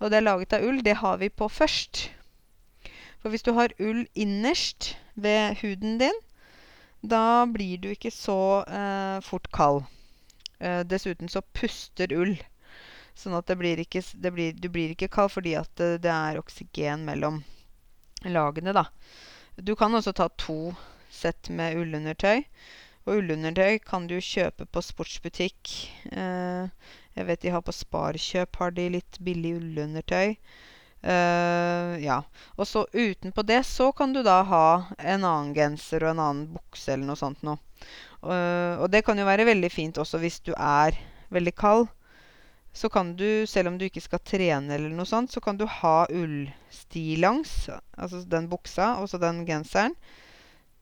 Og 0.00 0.10
det 0.10 0.16
er 0.20 0.28
laget 0.28 0.52
av 0.56 0.64
ull. 0.64 0.84
Det 0.84 0.96
har 1.00 1.16
vi 1.20 1.28
på 1.28 1.48
først. 1.48 2.10
For 3.20 3.28
hvis 3.32 3.44
du 3.44 3.52
har 3.56 3.72
ull 3.80 4.06
innerst 4.14 4.96
ved 5.14 5.56
huden 5.60 5.98
din, 6.00 6.20
da 7.02 7.46
blir 7.46 7.78
du 7.80 7.90
ikke 7.92 8.12
så 8.12 8.64
eh, 8.68 9.20
fort 9.24 9.48
kald. 9.52 9.84
Eh, 10.58 10.82
dessuten 10.84 11.28
så 11.32 11.42
puster 11.56 12.12
ull. 12.12 12.36
Sånn 13.16 13.36
at 13.36 13.50
blir 13.58 13.80
ikke, 13.80 14.02
blir, 14.32 14.52
du 14.56 14.68
blir 14.72 14.92
ikke 14.94 15.10
kald 15.12 15.32
fordi 15.34 15.56
at 15.58 15.72
det, 15.80 16.02
det, 16.04 16.12
er 16.12 16.40
oksygen 16.40 17.04
mellom 17.08 17.42
lagene, 18.24 18.72
da. 18.76 18.86
Du 19.56 19.74
kan 19.76 19.94
også 19.96 20.12
ta 20.16 20.28
to 20.40 20.72
sett 21.12 21.50
med 21.50 21.76
ullundertøy. 21.80 22.44
Og 23.08 23.22
ullundertøy 23.22 23.80
kan 23.84 24.06
du 24.08 24.18
kjøpe 24.20 24.66
på 24.68 24.82
sportsbutikk. 24.84 25.72
Eh, 26.12 26.68
jeg 27.16 27.26
vet 27.28 27.42
de 27.42 27.54
har 27.54 27.64
på 27.64 27.74
Sparkjøp 27.74 28.60
har 28.60 28.76
de 28.76 28.90
litt 28.96 29.18
billig 29.24 29.56
ullundertøy. 29.58 30.36
Uh, 31.00 31.96
ja. 32.02 32.20
Og 32.60 32.68
så 32.68 32.84
utenpå 32.92 33.42
det 33.48 33.62
så 33.64 33.88
kan 33.92 34.12
du 34.12 34.22
da 34.22 34.42
ha 34.44 34.66
en 34.98 35.24
annen 35.24 35.54
genser 35.56 36.04
og 36.04 36.12
en 36.12 36.24
annen 36.26 36.50
bukse 36.58 36.92
eller 36.92 37.08
noe 37.08 37.20
sånt 37.20 37.40
noe. 37.46 37.60
Uh, 38.20 38.76
og 38.82 38.90
det 38.92 39.00
kan 39.06 39.16
jo 39.16 39.24
være 39.24 39.48
veldig 39.48 39.70
fint 39.72 40.00
også 40.00 40.20
hvis 40.20 40.42
du 40.44 40.52
er 40.56 40.98
veldig 41.32 41.54
kald. 41.56 41.88
Så 42.72 42.88
kan 42.88 43.16
du, 43.16 43.46
selv 43.50 43.72
om 43.72 43.78
du 43.78 43.88
ikke 43.88 44.02
skal 44.04 44.22
trene 44.22 44.76
eller 44.76 44.92
noe 44.94 45.08
sånt, 45.08 45.32
så 45.32 45.40
kan 45.42 45.56
du 45.58 45.64
ha 45.66 46.04
ullstillongs, 46.06 47.54
altså 47.98 48.20
den 48.30 48.46
buksa 48.52 48.92
og 49.00 49.08
så 49.10 49.18
den 49.18 49.42
genseren, 49.48 49.96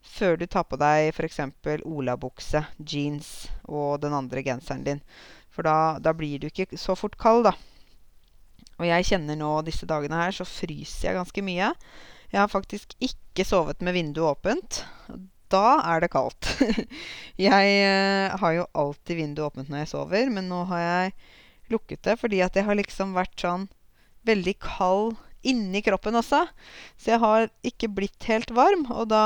før 0.04 0.36
du 0.36 0.44
tar 0.46 0.66
på 0.68 0.76
deg 0.80 1.14
f.eks. 1.14 1.40
olabukse, 1.88 2.66
jeans 2.78 3.48
og 3.64 4.02
den 4.02 4.12
andre 4.12 4.44
genseren 4.44 4.84
din. 4.84 5.00
For 5.48 5.64
da, 5.64 5.96
da 6.02 6.12
blir 6.12 6.42
du 6.42 6.50
ikke 6.50 6.68
så 6.76 6.94
fort 6.98 7.16
kald, 7.18 7.48
da. 7.48 7.54
Og 8.78 8.86
jeg 8.86 9.08
kjenner 9.10 9.38
nå 9.38 9.50
disse 9.66 9.88
dagene 9.90 10.20
her, 10.20 10.34
så 10.34 10.46
fryser 10.46 11.10
jeg 11.10 11.18
ganske 11.18 11.44
mye. 11.44 11.72
Jeg 12.30 12.40
har 12.40 12.52
faktisk 12.52 12.94
ikke 13.02 13.46
sovet 13.46 13.82
med 13.82 13.96
vinduet 13.96 14.36
åpent. 14.36 14.82
Da 15.50 15.78
er 15.80 16.04
det 16.04 16.12
kaldt. 16.12 16.50
jeg 17.48 17.76
eh, 17.82 18.36
har 18.38 18.54
jo 18.54 18.68
alltid 18.76 19.18
vinduet 19.18 19.48
åpent 19.48 19.72
når 19.72 19.82
jeg 19.82 19.92
sover, 19.94 20.30
men 20.32 20.50
nå 20.50 20.62
har 20.70 20.84
jeg 20.84 21.16
lukket 21.72 22.04
det 22.06 22.14
fordi 22.20 22.40
at 22.44 22.56
jeg 22.56 22.64
har 22.64 22.78
liksom 22.78 23.12
vært 23.16 23.34
sånn 23.42 23.66
veldig 24.28 24.54
kald 24.60 25.16
inni 25.48 25.82
kroppen 25.84 26.18
også. 26.20 26.44
Så 27.00 27.14
jeg 27.14 27.22
har 27.22 27.48
ikke 27.66 27.90
blitt 27.96 28.28
helt 28.28 28.52
varm, 28.54 28.86
og 28.92 29.08
da 29.12 29.24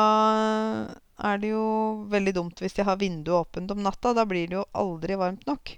er 1.23 1.43
det 1.43 1.53
jo 1.53 1.67
veldig 2.13 2.35
dumt 2.39 2.63
hvis 2.63 2.79
jeg 2.79 2.87
har 2.89 3.01
vinduet 3.01 3.47
åpent 3.47 3.75
om 3.75 3.83
natta. 3.83 4.15
Da 4.17 4.27
blir 4.29 4.49
det 4.49 4.61
jo 4.61 4.67
aldri 4.79 5.19
varmt 5.19 5.45
nok. 5.51 5.75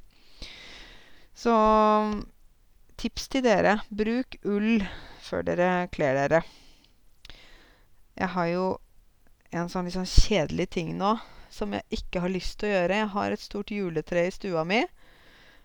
Så 1.34 1.54
tips 3.00 3.28
til 3.32 3.44
dere. 3.46 3.78
Bruk 3.90 4.38
ull 4.44 4.84
før 5.24 5.46
dere 5.46 5.70
kler 5.94 6.18
dere. 6.18 6.42
Jeg 8.14 8.30
har 8.36 8.50
jo 8.50 8.66
en 9.54 9.70
sånn 9.70 9.86
litt 9.86 9.96
sånn 9.96 10.10
kjedelig 10.10 10.68
ting 10.74 10.92
nå 10.98 11.16
som 11.54 11.74
jeg 11.74 12.00
ikke 12.00 12.22
har 12.24 12.32
lyst 12.32 12.58
til 12.58 12.70
å 12.70 12.74
gjøre. 12.74 13.00
Jeg 13.00 13.12
har 13.14 13.34
et 13.34 13.42
stort 13.42 13.72
juletre 13.74 14.26
i 14.26 14.34
stua 14.34 14.64
mi 14.66 14.82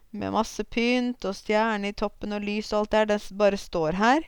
med 0.09 0.33
masse 0.33 0.63
pynt 0.65 1.25
og 1.29 1.37
stjerne 1.37 1.91
i 1.91 1.97
toppen 1.97 2.33
og 2.33 2.45
lys 2.45 2.71
og 2.73 2.83
alt 2.83 2.95
der. 2.95 3.09
Det 3.09 3.19
bare 3.37 3.61
står 3.61 3.97
her. 3.99 4.25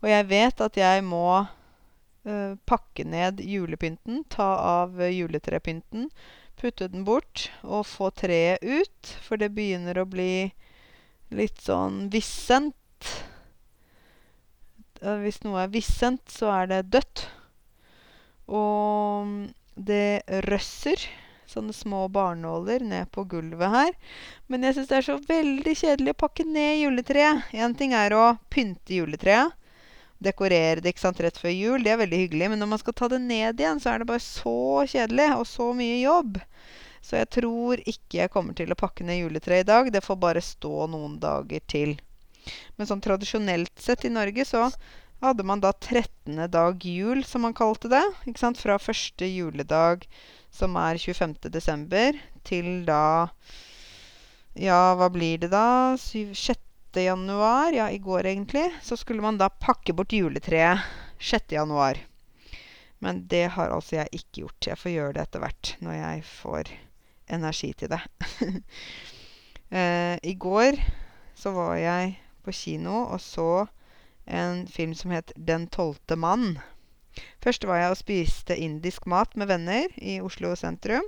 Og 0.00 0.10
jeg 0.10 0.28
vet 0.30 0.62
at 0.64 0.78
jeg 0.80 1.02
må 1.06 1.24
uh, 1.42 2.52
pakke 2.66 3.04
ned 3.04 3.42
julepynten, 3.44 4.24
ta 4.32 4.48
av 4.80 5.02
juletrepynten, 5.02 6.08
putte 6.60 6.88
den 6.92 7.04
bort 7.04 7.48
og 7.62 7.86
få 7.88 8.10
treet 8.14 8.64
ut, 8.64 9.14
for 9.24 9.40
det 9.40 9.52
begynner 9.56 10.00
å 10.00 10.08
bli 10.08 10.50
litt 11.34 11.60
sånn 11.62 12.08
vissent. 12.12 12.76
Hvis 15.00 15.40
noe 15.46 15.64
er 15.64 15.72
vissent, 15.72 16.26
så 16.28 16.50
er 16.58 16.70
det 16.70 16.82
dødt. 16.92 17.24
Og 18.50 19.50
det 19.74 20.22
røsser 20.50 21.06
sånne 21.50 21.74
små 21.74 22.04
barnåler 22.12 22.82
ned 22.86 23.10
på 23.14 23.24
gulvet 23.30 23.72
her. 23.72 23.94
Men 24.46 24.66
jeg 24.66 24.76
syns 24.76 24.90
det 24.90 24.98
er 25.00 25.06
så 25.08 25.16
veldig 25.30 25.74
kjedelig 25.82 26.14
å 26.14 26.20
pakke 26.24 26.46
ned 26.46 26.82
juletreet. 26.82 27.48
Én 27.56 27.74
ting 27.78 27.94
er 27.96 28.14
å 28.14 28.26
pynte 28.52 29.00
juletreet. 29.00 29.56
Dekorere 30.20 30.82
det 30.84 30.92
ikke 30.92 31.06
sant, 31.06 31.20
rett 31.24 31.38
før 31.40 31.54
jul. 31.54 31.82
Det 31.82 31.94
er 31.94 32.02
veldig 32.02 32.20
hyggelig. 32.26 32.50
Men 32.52 32.62
når 32.62 32.70
man 32.74 32.82
skal 32.82 32.96
ta 32.96 33.08
det 33.08 33.22
ned 33.24 33.62
igjen, 33.62 33.80
så 33.80 33.94
er 33.94 34.02
det 34.02 34.10
bare 34.10 34.22
så 34.22 34.84
kjedelig 34.92 35.30
og 35.38 35.46
så 35.48 35.70
mye 35.76 35.98
jobb. 36.02 36.38
Så 37.00 37.16
jeg 37.16 37.30
tror 37.32 37.80
ikke 37.88 38.20
jeg 38.20 38.32
kommer 38.32 38.56
til 38.56 38.72
å 38.72 38.78
pakke 38.78 39.06
ned 39.06 39.22
juletreet 39.22 39.64
i 39.64 39.70
dag. 39.70 39.92
Det 39.92 40.04
får 40.04 40.18
bare 40.20 40.42
stå 40.44 40.86
noen 40.92 41.16
dager 41.22 41.62
til. 41.70 41.96
Men 42.76 42.88
sånn 42.88 43.02
tradisjonelt 43.04 43.72
sett 43.80 44.04
i 44.04 44.12
Norge 44.12 44.44
så 44.48 44.68
hadde 45.20 45.44
man 45.44 45.60
da 45.60 45.72
13. 45.72 46.38
dag 46.50 46.84
jul, 46.84 47.24
som 47.24 47.44
man 47.44 47.56
kalte 47.56 47.90
det. 47.92 48.02
Ikke 48.26 48.40
sant? 48.40 48.60
Fra 48.60 48.78
første 48.80 49.28
juledag, 49.28 50.06
som 50.50 50.76
er 50.80 51.00
25. 51.00 51.36
desember, 51.52 52.16
til 52.44 52.84
da 52.88 53.02
Ja, 54.58 54.96
hva 54.98 55.06
blir 55.12 55.38
det 55.38 55.52
da? 55.52 55.96
6. 55.96 56.34
januar? 57.04 57.72
Ja, 57.76 57.88
i 57.90 58.00
går 58.02 58.26
egentlig. 58.32 58.66
Så 58.82 58.96
skulle 58.98 59.22
man 59.22 59.38
da 59.38 59.48
pakke 59.48 59.94
bort 59.94 60.12
juletreet 60.12 60.82
6. 61.20 61.54
januar. 61.54 62.00
Men 63.00 63.24
det 63.28 63.46
har 63.56 63.70
altså 63.72 64.00
jeg 64.00 64.20
ikke 64.20 64.42
gjort. 64.44 64.66
Jeg 64.72 64.80
får 64.80 64.92
gjøre 64.96 65.16
det 65.16 65.26
etter 65.28 65.44
hvert 65.44 65.74
når 65.80 66.00
jeg 66.00 66.24
får 66.28 66.72
energi 67.32 67.72
til 67.78 67.92
det. 67.92 68.00
eh, 69.70 70.16
I 70.22 70.34
går 70.34 70.80
så 71.38 71.54
var 71.56 71.76
jeg 71.80 72.16
på 72.44 72.54
kino 72.54 73.04
og 73.06 73.20
så 73.22 73.66
en 74.30 74.66
film 74.66 74.94
som 74.94 75.10
het 75.10 75.32
Den 75.36 75.66
tolvte 75.66 76.16
mann. 76.16 76.58
Først 77.42 77.64
var 77.66 77.80
jeg 77.80 77.94
og 77.94 77.98
spiste 77.98 78.56
indisk 78.56 79.06
mat 79.10 79.34
med 79.36 79.50
venner 79.50 79.88
i 79.96 80.20
Oslo 80.20 80.54
sentrum. 80.56 81.06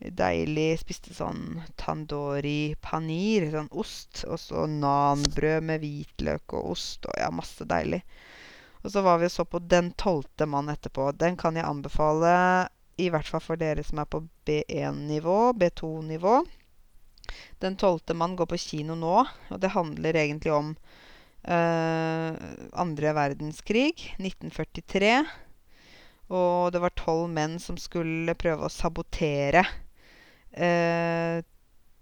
deilig 0.00 0.78
Spiste 0.80 1.12
sånn 1.12 1.60
tandori 1.76 2.74
panir, 2.80 3.50
sånn 3.52 3.72
ost. 3.72 4.24
Og 4.28 4.38
så 4.40 4.66
nanbrød 4.70 5.66
med 5.66 5.82
hvitløk 5.82 6.54
og 6.56 6.76
ost 6.76 7.08
og 7.10 7.18
ja, 7.18 7.30
masse 7.34 7.66
deilig. 7.68 8.02
Og 8.80 8.92
så 8.94 9.02
var 9.04 9.18
vi 9.20 9.28
og 9.28 9.34
så 9.34 9.44
på 9.44 9.60
Den 9.60 9.90
tolvte 9.92 10.46
mann 10.46 10.70
etterpå. 10.72 11.10
Den 11.12 11.36
kan 11.36 11.58
jeg 11.58 11.68
anbefale 11.68 12.68
i 13.00 13.10
hvert 13.12 13.28
fall 13.28 13.42
for 13.44 13.60
dere 13.60 13.84
som 13.86 14.00
er 14.02 14.08
på 14.10 14.22
B1-nivå, 14.46 15.38
B2-nivå. 15.60 16.40
Den 17.62 17.76
tolvte 17.80 18.16
mann 18.16 18.36
går 18.38 18.48
på 18.50 18.58
kino 18.60 18.96
nå, 18.98 19.20
og 19.24 19.60
det 19.62 19.72
handler 19.74 20.18
egentlig 20.18 20.52
om 20.54 20.72
eh, 21.44 22.40
andre 22.72 23.14
verdenskrig, 23.16 23.94
1943. 24.18 25.14
Og 26.30 26.72
det 26.74 26.82
var 26.82 26.94
tolv 26.98 27.30
menn 27.32 27.58
som 27.62 27.78
skulle 27.80 28.36
prøve 28.38 28.66
å 28.66 28.72
sabotere 28.72 29.64
eh, 30.52 31.42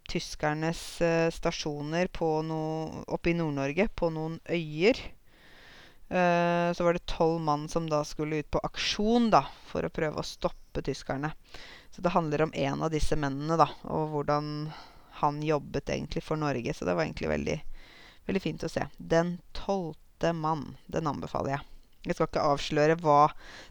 tyskernes 0.09 0.83
eh, 1.05 1.28
stasjoner 1.33 2.11
på 2.12 2.31
no, 2.45 2.61
oppe 3.09 3.33
i 3.33 3.37
Nord-Norge, 3.38 3.88
på 3.97 4.11
noen 4.12 4.38
øyer. 4.49 5.00
Eh, 6.09 6.73
så 6.73 6.85
var 6.85 6.97
det 6.97 7.07
tolv 7.07 7.41
mann 7.41 7.69
som 7.69 7.88
da 7.91 8.05
skulle 8.05 8.37
ut 8.37 8.50
på 8.50 8.62
aksjon 8.65 9.31
da, 9.31 9.45
for 9.69 9.85
å 9.85 9.93
prøve 9.93 10.21
å 10.21 10.27
stoppe 10.27 10.83
tyskerne. 10.83 11.33
Så 11.91 12.05
det 12.05 12.15
handler 12.15 12.47
om 12.47 12.55
en 12.55 12.83
av 12.83 12.93
disse 12.93 13.17
mennene, 13.17 13.59
da, 13.61 13.69
og 13.85 14.12
hvordan 14.12 14.71
han 15.21 15.43
jobbet 15.43 15.91
egentlig 15.91 16.23
for 16.25 16.41
Norge. 16.41 16.75
Så 16.75 16.87
det 16.87 16.95
var 16.95 17.05
egentlig 17.05 17.33
veldig, 17.33 17.59
veldig 18.29 18.43
fint 18.43 18.65
å 18.65 18.71
se. 18.73 18.87
Den 18.97 19.38
tolvte 19.57 20.33
mann. 20.33 20.77
Den 20.87 21.11
anbefaler 21.11 21.57
jeg. 21.57 21.67
Jeg 22.07 22.15
skal 22.15 22.29
ikke 22.31 22.45
avsløre 22.55 22.97
hva 23.03 23.21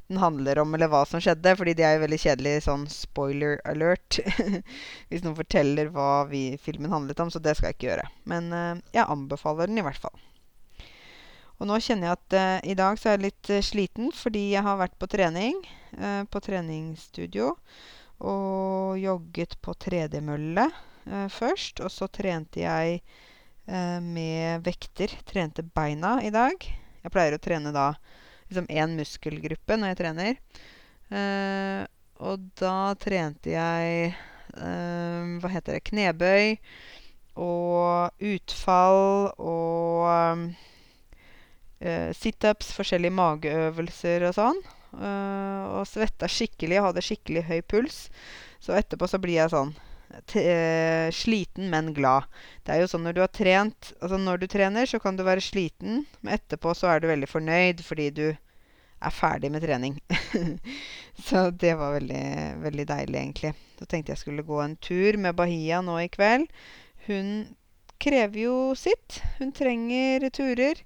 den 0.10 0.20
handler 0.22 0.60
om, 0.62 0.76
eller 0.76 0.92
hva 0.92 1.06
som 1.08 1.22
skjedde, 1.24 1.56
fordi 1.58 1.74
det 1.80 1.86
er 1.88 1.96
jo 1.96 2.04
veldig 2.04 2.20
kjedelig 2.22 2.56
sånn 2.68 2.84
spoiler 2.92 3.62
alert 3.66 4.20
hvis 5.08 5.24
noen 5.24 5.38
forteller 5.40 5.90
hva 5.96 6.28
vi, 6.30 6.42
filmen 6.62 6.94
handlet 6.94 7.24
om, 7.24 7.32
så 7.34 7.42
det 7.42 7.56
skal 7.58 7.72
jeg 7.72 7.80
ikke 7.80 7.90
gjøre. 7.90 8.10
Men 8.30 8.52
uh, 8.54 8.84
jeg 8.94 9.08
anbefaler 9.08 9.72
den 9.72 9.80
i 9.82 9.86
hvert 9.88 10.04
fall. 10.04 10.14
Og 11.58 11.70
nå 11.70 11.80
kjenner 11.82 12.10
jeg 12.10 12.18
at 12.18 12.38
uh, 12.38 12.70
i 12.70 12.76
dag 12.78 13.00
så 13.00 13.10
er 13.10 13.18
jeg 13.18 13.26
litt 13.28 13.52
uh, 13.54 13.64
sliten 13.66 14.12
fordi 14.16 14.52
jeg 14.54 14.66
har 14.66 14.80
vært 14.82 14.98
på 15.00 15.10
trening. 15.12 15.62
på 16.30 16.40
treningsstudio. 16.44 17.54
Og 18.20 18.98
jogget 19.00 19.56
på 19.64 19.74
tredemølle 19.74 20.68
først. 21.32 21.80
Og 21.82 21.90
så 21.90 22.10
trente 22.12 22.60
jeg 22.60 23.00
med 24.04 24.62
vekter. 24.68 25.16
Trente 25.26 25.64
beina 25.64 26.18
i 26.22 26.30
dag. 26.30 26.60
Jeg 27.02 27.14
pleier 27.16 27.38
å 27.38 27.42
trene 27.42 27.72
da 27.74 27.94
liksom 28.50 28.68
én 28.72 28.96
muskelgruppe 28.98 29.78
når 29.78 29.94
jeg 29.94 30.00
trener. 30.02 30.40
Uh, 31.08 31.84
og 32.20 32.50
da 32.60 32.92
trente 33.00 33.54
jeg 33.54 34.10
uh, 34.58 35.38
Hva 35.40 35.52
heter 35.54 35.78
det 35.78 35.86
Knebøy 35.88 36.58
og 37.40 38.26
utfall 38.28 39.30
og 39.38 40.50
situps, 42.18 42.72
forskjellige 42.74 43.14
mageøvelser 43.14 44.28
og 44.30 44.34
sånn. 44.38 44.62
og 44.98 45.84
svetta 45.86 46.30
skikkelig 46.32 46.80
og 46.80 46.88
hadde 46.88 47.04
skikkelig 47.06 47.44
høy 47.46 47.60
puls. 47.62 48.08
Så 48.64 48.74
etterpå 48.74 49.06
så 49.08 49.20
blir 49.22 49.38
jeg 49.38 49.54
sånn 49.54 49.76
sliten, 51.14 51.70
men 51.70 51.94
glad. 51.94 52.26
Det 52.64 52.74
er 52.74 52.82
jo 52.82 52.90
sånn 52.90 53.04
når 53.06 53.14
du 53.14 53.22
har 53.22 53.32
trent 53.36 53.90
Altså 54.02 54.18
når 54.18 54.40
du 54.42 54.48
trener, 54.48 54.88
så 54.88 55.00
kan 55.04 55.18
du 55.18 55.24
være 55.28 55.44
sliten, 55.44 56.06
men 56.22 56.34
etterpå 56.34 56.74
så 56.74 56.94
er 56.94 57.04
du 57.04 57.10
veldig 57.12 57.30
fornøyd 57.30 57.84
fordi 57.86 58.10
du 58.16 58.26
er 58.98 59.14
ferdig 59.14 59.52
med 59.54 59.62
trening. 59.62 60.00
så 61.28 61.50
det 61.52 61.76
var 61.78 61.94
veldig, 62.00 62.26
veldig 62.64 62.88
deilig, 62.90 63.20
egentlig. 63.20 63.54
Så 63.78 63.86
tenkte 63.86 64.14
jeg 64.14 64.24
skulle 64.24 64.48
gå 64.48 64.58
en 64.64 64.76
tur 64.82 65.20
med 65.22 65.38
Bahia 65.38 65.84
nå 65.86 66.00
i 66.02 66.10
kveld. 66.10 66.50
Hun 67.06 67.30
krever 68.02 68.42
jo 68.48 68.58
sitt. 68.78 69.22
Hun 69.38 69.54
trenger 69.56 70.30
turer. 70.34 70.82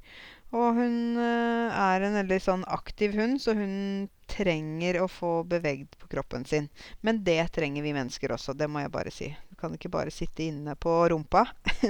Og 0.52 0.76
hun 0.76 0.96
uh, 1.16 1.72
er 1.72 2.04
en 2.04 2.18
veldig 2.20 2.40
sånn 2.44 2.64
aktiv 2.68 3.14
hund, 3.16 3.40
så 3.40 3.56
hun 3.56 4.10
trenger 4.32 5.00
å 5.00 5.08
få 5.12 5.44
bevegd 5.48 5.96
på 6.00 6.10
kroppen 6.12 6.44
sin. 6.48 6.68
Men 7.00 7.22
det 7.24 7.54
trenger 7.56 7.86
vi 7.86 7.94
mennesker 7.96 8.34
også, 8.36 8.56
det 8.60 8.68
må 8.68 8.84
jeg 8.84 8.92
bare 8.92 9.14
si. 9.16 9.30
Du 9.52 9.56
kan 9.60 9.76
ikke 9.76 9.92
bare 9.94 10.12
sitte 10.12 10.44
inne 10.44 10.76
på 10.76 10.92
rumpa. 11.14 11.46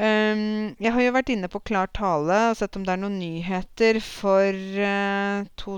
um, 0.00 0.72
jeg 0.80 0.94
har 0.96 1.04
jo 1.04 1.16
vært 1.18 1.34
inne 1.34 1.52
på 1.52 1.60
Klar 1.68 1.92
tale 1.92 2.38
og 2.50 2.56
sett 2.60 2.80
om 2.80 2.86
det 2.88 2.94
er 2.96 3.02
noen 3.04 3.20
nyheter 3.20 4.00
for, 4.04 4.64
uh, 4.80 5.44
to, 5.60 5.76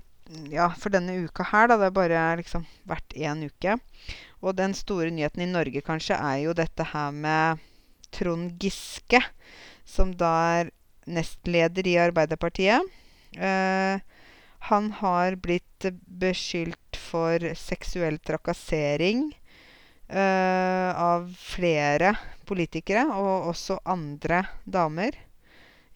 ja, 0.55 0.71
for 0.79 0.95
denne 0.95 1.19
uka 1.27 1.49
her. 1.51 1.67
Da. 1.67 1.81
Det 1.81 1.91
har 1.91 1.99
bare 1.99 2.23
liksom 2.45 2.63
vært 2.87 3.19
én 3.19 3.43
uke. 3.43 3.75
Og 4.45 4.55
den 4.61 4.79
store 4.79 5.11
nyheten 5.11 5.43
i 5.43 5.51
Norge 5.51 5.83
kanskje 5.83 6.15
er 6.15 6.45
jo 6.45 6.55
dette 6.55 6.87
her 6.95 7.11
med 7.11 7.63
Trond 8.15 8.55
Giske, 8.63 9.19
som 9.83 10.15
da 10.15 10.33
er 10.61 10.75
nestleder 11.07 11.87
i 11.87 11.97
Arbeiderpartiet. 12.01 12.83
Eh, 13.37 14.01
han 14.71 14.91
har 15.01 15.37
blitt 15.37 15.89
beskyldt 15.93 16.97
for 16.97 17.43
seksuell 17.59 18.17
trakassering 18.25 19.27
eh, 20.09 20.91
av 20.97 21.29
flere 21.37 22.15
politikere, 22.49 23.05
og 23.13 23.51
også 23.53 23.81
andre 23.85 24.45
damer. 24.65 25.19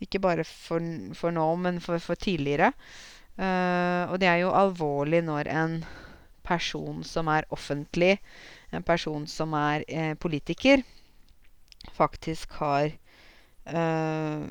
Ikke 0.05 0.21
bare 0.23 0.44
for, 0.47 0.85
for 1.16 1.35
nå, 1.35 1.47
men 1.57 1.81
for, 1.83 1.99
for 2.03 2.21
tidligere. 2.21 2.73
Eh, 3.38 4.05
og 4.11 4.18
det 4.21 4.29
er 4.31 4.42
jo 4.42 4.55
alvorlig 4.55 5.23
når 5.27 5.51
en 5.55 5.81
person 6.49 7.03
som 7.05 7.29
er 7.31 7.49
offentlig, 7.55 8.16
en 8.73 8.85
person 8.85 9.27
som 9.29 9.55
er 9.57 9.85
eh, 9.88 10.14
politiker, 10.18 10.83
faktisk 11.94 12.57
har 12.61 12.90
eh, 13.68 14.44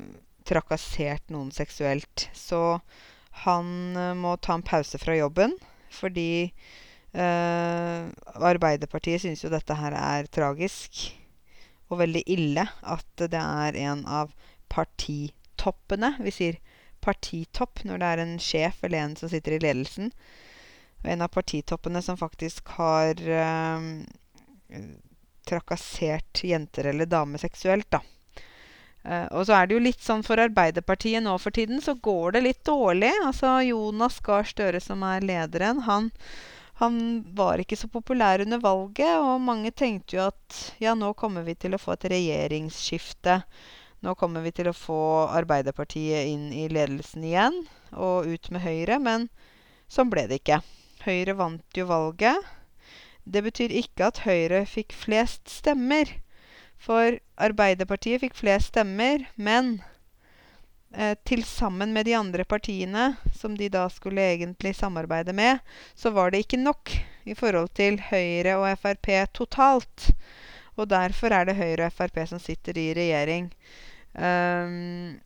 trakassert 0.48 1.30
noen 1.32 1.50
seksuelt. 1.54 2.28
Så 2.36 2.80
han 3.44 3.96
uh, 3.96 4.14
må 4.18 4.36
ta 4.42 4.56
en 4.58 4.66
pause 4.66 4.98
fra 5.00 5.16
jobben 5.18 5.54
fordi 5.94 6.50
uh, 7.16 8.08
Arbeiderpartiet 8.44 9.22
syns 9.24 9.44
jo 9.44 9.52
dette 9.52 9.76
her 9.78 9.94
er 9.96 10.28
tragisk 10.32 11.06
og 11.88 12.02
veldig 12.02 12.24
ille 12.28 12.66
at 12.68 13.24
det 13.32 13.40
er 13.40 13.78
en 13.88 14.04
av 14.04 14.34
partitoppene 14.68 16.12
Vi 16.20 16.34
sier 16.34 16.58
partitopp 17.00 17.84
når 17.88 18.02
det 18.02 18.10
er 18.10 18.22
en 18.24 18.36
sjef 18.42 18.82
eller 18.84 19.00
en 19.00 19.16
som 19.16 19.30
sitter 19.32 19.56
i 19.56 19.62
ledelsen. 19.62 20.10
Og 21.00 21.10
en 21.12 21.22
av 21.24 21.30
partitoppene 21.32 22.02
som 22.04 22.18
faktisk 22.20 22.74
har 22.76 23.22
uh, 23.22 23.78
trakassert 25.48 26.42
jenter 26.44 26.90
eller 26.90 27.08
damer 27.08 27.40
seksuelt, 27.40 27.88
da. 27.94 28.02
Uh, 29.08 29.24
og 29.32 29.46
så 29.48 29.56
er 29.56 29.68
det 29.68 29.76
jo 29.76 29.84
litt 29.86 30.02
sånn 30.04 30.22
for 30.26 30.40
Arbeiderpartiet 30.42 31.24
nå 31.24 31.32
for 31.40 31.54
tiden, 31.56 31.80
så 31.80 31.94
går 31.96 32.36
det 32.36 32.44
litt 32.44 32.60
dårlig. 32.68 33.12
Altså 33.24 33.54
Jonas 33.64 34.18
Gahr 34.24 34.44
Støre, 34.44 34.82
som 34.84 35.02
er 35.08 35.24
lederen, 35.24 35.80
han, 35.86 36.10
han 36.82 36.98
var 37.38 37.62
ikke 37.62 37.78
så 37.80 37.88
populær 37.88 38.44
under 38.44 38.60
valget. 38.60 39.14
Og 39.24 39.40
mange 39.42 39.72
tenkte 39.72 40.18
jo 40.18 40.26
at 40.28 40.60
ja, 40.82 40.92
nå 40.98 41.14
kommer 41.16 41.46
vi 41.46 41.56
til 41.56 41.72
å 41.72 41.80
få 41.80 41.96
et 41.96 42.10
regjeringsskifte. 42.12 43.40
Nå 44.04 44.14
kommer 44.14 44.44
vi 44.44 44.52
til 44.54 44.68
å 44.70 44.76
få 44.76 45.00
Arbeiderpartiet 45.40 46.28
inn 46.30 46.52
i 46.54 46.68
ledelsen 46.70 47.24
igjen, 47.26 47.56
og 47.96 48.28
ut 48.28 48.52
med 48.54 48.62
Høyre. 48.62 49.00
Men 49.02 49.26
sånn 49.90 50.12
ble 50.12 50.28
det 50.30 50.42
ikke. 50.42 50.60
Høyre 51.02 51.34
vant 51.38 51.80
jo 51.80 51.88
valget. 51.88 52.54
Det 53.24 53.42
betyr 53.44 53.72
ikke 53.80 54.12
at 54.12 54.22
Høyre 54.28 54.62
fikk 54.68 54.94
flest 54.94 55.48
stemmer. 55.50 56.12
For 56.78 57.18
Arbeiderpartiet 57.42 58.22
fikk 58.22 58.36
flest 58.38 58.72
stemmer, 58.72 59.24
men 59.34 59.78
eh, 60.94 61.16
til 61.26 61.42
sammen 61.46 61.92
med 61.94 62.06
de 62.08 62.14
andre 62.18 62.46
partiene, 62.48 63.10
som 63.34 63.56
de 63.58 63.70
da 63.72 63.88
skulle 63.92 64.24
egentlig 64.34 64.76
samarbeide 64.78 65.34
med, 65.36 65.58
så 65.98 66.14
var 66.14 66.30
det 66.30 66.44
ikke 66.44 66.62
nok 66.62 66.94
i 67.28 67.36
forhold 67.38 67.72
til 67.76 68.00
Høyre 68.10 68.56
og 68.62 68.70
Frp 68.80 69.10
totalt. 69.34 70.10
Og 70.78 70.86
derfor 70.90 71.34
er 71.34 71.48
det 71.48 71.58
Høyre 71.58 71.88
og 71.88 71.96
Frp 71.96 72.22
som 72.30 72.40
sitter 72.42 72.78
i 72.78 72.92
regjering. 72.96 73.50
Um, 74.14 75.18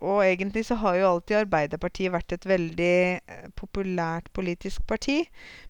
og 0.00 0.22
egentlig 0.24 0.64
så 0.64 0.78
har 0.80 0.96
jo 0.96 1.08
alltid 1.10 1.42
Arbeiderpartiet 1.42 2.12
vært 2.14 2.32
et 2.32 2.46
veldig 2.48 2.96
eh, 3.20 3.48
populært 3.56 4.30
politisk 4.32 4.86
parti. 4.88 5.20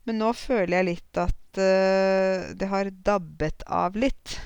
Men 0.07 0.23
nå 0.23 0.31
føler 0.39 0.79
jeg 0.79 0.89
litt 0.93 1.19
at 1.19 1.59
uh, 1.59 2.53
det 2.55 2.71
har 2.71 2.95
dabbet 3.11 3.67
av 3.67 3.99
litt. 3.99 4.39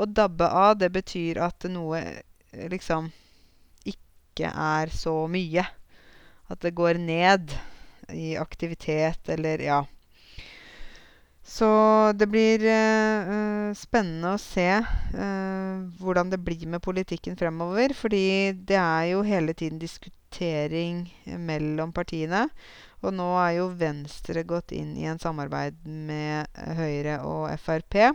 Å 0.00 0.06
dabbe 0.08 0.48
av, 0.48 0.78
det 0.80 0.88
betyr 0.94 1.42
at 1.44 1.66
noe 1.68 2.00
eh, 2.00 2.68
liksom 2.72 3.10
ikke 3.84 4.48
er 4.48 4.92
så 4.94 5.14
mye. 5.28 5.66
At 6.50 6.64
det 6.64 6.72
går 6.78 6.98
ned 7.02 7.52
i 8.16 8.32
aktivitet 8.40 9.28
eller 9.28 9.60
ja. 9.62 9.82
Så 11.50 11.68
det 12.14 12.28
blir 12.30 12.62
eh, 12.64 13.72
spennende 13.74 14.36
å 14.36 14.40
se 14.40 14.68
eh, 14.70 15.76
hvordan 16.00 16.30
det 16.30 16.38
blir 16.46 16.64
med 16.70 16.82
politikken 16.84 17.36
fremover. 17.36 17.92
Fordi 17.96 18.52
det 18.54 18.78
er 18.78 19.10
jo 19.12 19.24
hele 19.26 19.52
tiden 19.58 19.82
diskutering 19.82 21.04
mellom 21.44 21.92
partiene. 21.92 22.46
Og 23.02 23.16
nå 23.16 23.28
er 23.42 23.58
jo 23.58 23.70
Venstre 23.80 24.44
gått 24.48 24.72
inn 24.76 24.92
i 25.00 25.08
en 25.10 25.20
samarbeid 25.20 25.80
med 25.84 26.48
Høyre 26.78 27.20
og 27.26 27.48
Frp. 27.60 28.12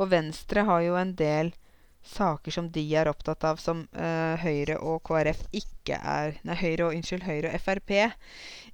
Og 0.00 0.08
Venstre 0.12 0.64
har 0.64 0.84
jo 0.86 0.96
en 0.96 1.12
del 1.16 1.52
saker 2.00 2.54
som 2.54 2.70
de 2.72 2.82
er 2.96 3.10
opptatt 3.10 3.44
av, 3.44 3.58
som 3.60 3.82
uh, 3.92 4.36
Høyre 4.40 4.78
og 4.80 5.02
KrF 5.04 5.42
ikke 5.52 5.98
er 6.00 6.38
Nei, 6.48 6.56
Høyre 6.56 6.86
og, 6.86 6.94
unnskyld, 6.96 7.26
Høyre 7.26 7.52
og 7.52 7.60
Frp 7.60 7.92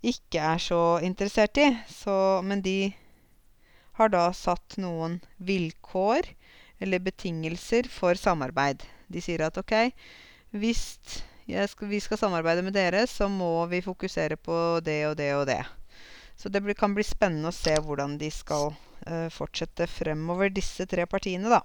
ikke 0.06 0.44
er 0.52 0.62
så 0.62 0.82
interessert 1.02 1.58
i. 1.58 1.72
Så, 1.90 2.14
men 2.46 2.62
de 2.62 2.94
har 3.98 4.12
da 4.12 4.28
satt 4.36 4.76
noen 4.78 5.18
vilkår 5.42 6.28
eller 6.84 7.02
betingelser 7.02 7.88
for 7.90 8.18
samarbeid. 8.20 8.84
De 9.08 9.22
sier 9.24 9.42
at 9.46 9.58
OK, 9.58 9.72
hvis 10.54 10.84
skal, 11.46 11.88
vi 11.88 12.00
skal 12.04 12.20
samarbeide 12.20 12.64
med 12.66 12.76
dere, 12.76 13.06
så 13.10 13.30
må 13.32 13.66
vi 13.70 13.82
fokusere 13.84 14.36
på 14.36 14.80
det 14.84 15.00
og 15.08 15.16
det 15.18 15.32
og 15.38 15.46
det. 15.48 15.62
Så 16.36 16.52
det 16.52 16.62
kan 16.76 16.94
bli 16.94 17.06
spennende 17.06 17.48
å 17.48 17.56
se 17.56 17.72
hvordan 17.80 18.18
de 18.20 18.28
skal 18.34 18.74
fortsette 19.32 19.86
fremover, 19.90 20.50
disse 20.50 20.86
tre 20.90 21.06
partiene, 21.06 21.50
da. 21.52 21.62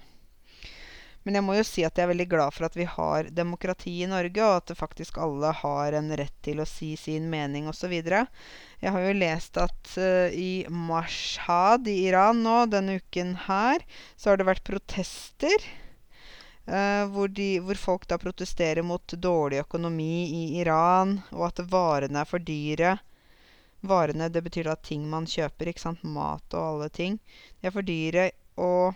Men 1.23 1.38
jeg 1.38 1.45
må 1.45 1.56
jo 1.58 1.65
si 1.65 1.84
at 1.86 1.97
jeg 1.97 2.08
er 2.08 2.12
veldig 2.15 2.27
glad 2.32 2.54
for 2.56 2.65
at 2.65 2.75
vi 2.77 2.88
har 2.89 3.30
demokrati 3.38 3.93
i 4.01 4.10
Norge, 4.10 4.41
og 4.41 4.56
at 4.58 4.73
faktisk 4.77 5.19
alle 5.21 5.51
har 5.60 5.97
en 5.97 6.10
rett 6.17 6.34
til 6.45 6.62
å 6.62 6.65
si 6.69 6.95
sin 6.97 7.27
mening 7.30 7.67
osv. 7.69 7.93
Jeg 7.93 8.93
har 8.95 9.06
jo 9.06 9.19
lest 9.19 9.60
at 9.62 9.93
uh, 10.01 10.34
i 10.34 10.65
Mashhad 10.65 11.86
i 11.91 11.99
Iran 12.08 12.41
nå, 12.45 12.63
denne 12.73 12.97
uken 13.04 13.36
her, 13.45 13.86
så 14.17 14.32
har 14.32 14.41
det 14.41 14.49
vært 14.49 14.65
protester. 14.65 15.69
Uh, 16.65 17.06
hvor, 17.13 17.30
de, 17.30 17.54
hvor, 17.62 17.77
folk 17.77 18.10
da 18.10 18.17
protesterer 18.21 18.86
mot 18.86 19.13
dårlig 19.17 19.62
økonomi 19.62 20.25
i 20.25 20.43
Iran, 20.62 21.19
og 21.36 21.51
at 21.51 21.65
varene 21.69 22.21
er 22.21 22.30
for 22.30 22.41
dyre. 22.41 22.97
Varene, 23.82 24.30
det 24.30 24.44
betyr 24.46 24.67
da 24.70 24.76
ting 24.78 25.08
man 25.10 25.26
kjøper, 25.30 25.72
ikke 25.72 25.84
sant. 25.84 26.04
Mat 26.06 26.54
og 26.54 26.65
alle 26.65 26.89
ting. 26.94 27.17
De 27.60 27.70
er 27.70 27.74
for 27.74 27.86
dyre, 27.86 28.30
og 28.62 28.94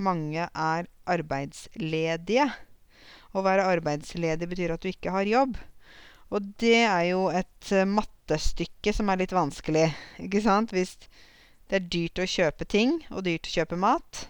mange 0.00 0.46
er 0.48 0.88
arbeidsledige. 1.10 2.48
Å 3.34 3.42
være 3.44 3.66
arbeidsledig 3.68 4.48
betyr 4.48 4.74
at 4.74 4.84
du 4.84 4.90
ikke 4.90 5.12
har 5.14 5.28
jobb. 5.28 5.58
Og 6.32 6.46
det 6.62 6.80
er 6.86 7.02
jo 7.10 7.26
et 7.34 7.72
uh, 7.74 7.84
mattestykke 7.88 8.94
som 8.96 9.10
er 9.12 9.20
litt 9.20 9.34
vanskelig. 9.34 9.90
Ikke 10.24 10.42
sant? 10.44 10.72
Hvis 10.74 10.96
det 11.68 11.78
er 11.78 11.90
dyrt 11.92 12.22
å 12.22 12.30
kjøpe 12.30 12.66
ting, 12.68 12.96
og 13.12 13.26
dyrt 13.26 13.50
å 13.50 13.54
kjøpe 13.58 13.78
mat, 13.80 14.24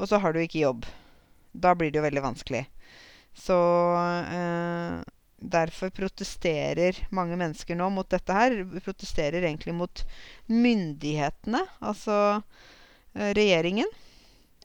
og 0.00 0.10
så 0.10 0.20
har 0.22 0.34
du 0.34 0.42
ikke 0.42 0.64
jobb. 0.64 0.88
Da 1.52 1.74
blir 1.76 1.90
det 1.90 2.00
jo 2.00 2.06
veldig 2.06 2.24
vanskelig. 2.24 2.64
Så 3.36 3.56
uh, 3.94 5.00
Derfor 5.40 5.88
protesterer 5.96 6.98
mange 7.16 7.38
mennesker 7.40 7.78
nå 7.78 7.88
mot 7.94 8.08
dette 8.12 8.36
her. 8.36 8.58
Protesterer 8.84 9.40
egentlig 9.40 9.72
mot 9.76 10.04
myndighetene, 10.52 11.64
altså 11.80 12.16
uh, 12.42 13.30
regjeringen. 13.36 13.88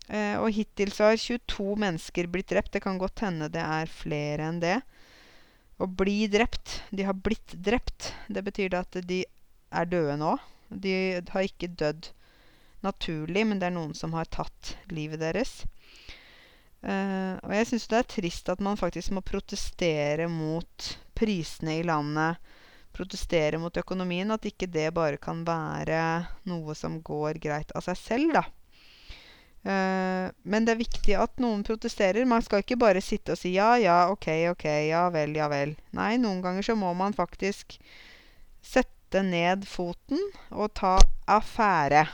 Eh, 0.05 0.35
og 0.37 0.51
hittil 0.53 0.91
så 0.93 1.09
har 1.09 1.17
22 1.17 1.77
mennesker 1.81 2.27
blitt 2.29 2.51
drept. 2.51 2.73
Det 2.75 2.83
kan 2.83 2.99
godt 3.01 3.23
hende 3.25 3.49
det 3.49 3.63
er 3.63 3.89
flere 3.89 4.49
enn 4.51 4.59
det. 4.61 4.77
Å 5.81 5.87
bli 5.91 6.27
drept 6.31 6.77
De 6.95 7.07
har 7.07 7.17
blitt 7.17 7.55
drept. 7.65 8.13
Det 8.27 8.43
betyr 8.45 8.77
at 8.77 8.99
de 9.07 9.23
er 9.75 9.89
døde 9.89 10.19
nå. 10.21 10.35
De 10.69 10.93
har 11.31 11.47
ikke 11.47 11.73
dødd 11.73 12.11
naturlig, 12.85 13.45
men 13.47 13.59
det 13.59 13.69
er 13.69 13.75
noen 13.75 13.95
som 13.97 14.13
har 14.13 14.29
tatt 14.29 14.75
livet 14.93 15.23
deres. 15.23 15.63
Uh, 16.85 17.41
og 17.41 17.53
jeg 17.55 17.65
syns 17.71 17.87
det 17.89 17.97
er 17.97 18.09
trist 18.13 18.49
at 18.53 18.59
man 18.61 18.77
faktisk 18.77 19.15
må 19.17 19.23
protestere 19.25 20.27
mot 20.29 20.89
prisene 21.17 21.79
i 21.79 21.85
landet. 21.87 22.37
Protestere 22.95 23.57
mot 23.59 23.77
økonomien. 23.77 24.29
At 24.31 24.45
ikke 24.45 24.69
det 24.69 24.91
bare 24.93 25.17
kan 25.21 25.41
være 25.47 25.99
noe 26.49 26.75
som 26.77 26.99
går 27.01 27.41
greit 27.41 27.73
av 27.75 27.87
seg 27.87 27.97
selv, 27.99 28.37
da. 28.37 28.45
Uh, 29.65 30.29
men 30.45 30.67
det 30.67 30.75
er 30.75 30.83
viktig 30.83 31.15
at 31.17 31.41
noen 31.41 31.63
protesterer. 31.65 32.27
Man 32.29 32.45
skal 32.45 32.61
ikke 32.61 32.77
bare 32.77 33.01
sitte 33.01 33.33
og 33.33 33.41
si 33.41 33.55
ja, 33.55 33.71
ja, 33.81 34.03
ok, 34.13 34.29
ok, 34.53 34.67
ja 34.91 35.07
vel, 35.13 35.33
ja 35.39 35.49
vel. 35.49 35.73
Nei, 35.97 36.13
noen 36.21 36.43
ganger 36.45 36.69
så 36.69 36.77
må 36.77 36.93
man 36.93 37.17
faktisk 37.17 37.79
sette 38.61 39.25
ned 39.25 39.65
foten 39.69 40.21
og 40.53 40.69
ta 40.77 40.99
affære. 41.33 42.05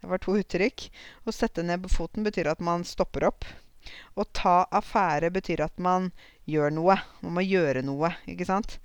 Det 0.00 0.10
var 0.10 0.22
to 0.22 0.36
uttrykk. 0.38 0.88
Å 1.26 1.34
sette 1.34 1.64
ned 1.66 1.86
foten 1.90 2.26
betyr 2.26 2.50
at 2.52 2.62
man 2.64 2.86
stopper 2.86 3.28
opp. 3.30 3.48
Å 4.14 4.24
ta 4.36 4.62
affære 4.74 5.30
betyr 5.34 5.64
at 5.64 5.78
man 5.82 6.10
gjør 6.48 6.74
noe. 6.74 6.98
Man 7.22 7.38
må 7.38 7.44
gjøre 7.46 7.82
noe, 7.86 8.12
ikke 8.28 8.46
sant? 8.48 8.78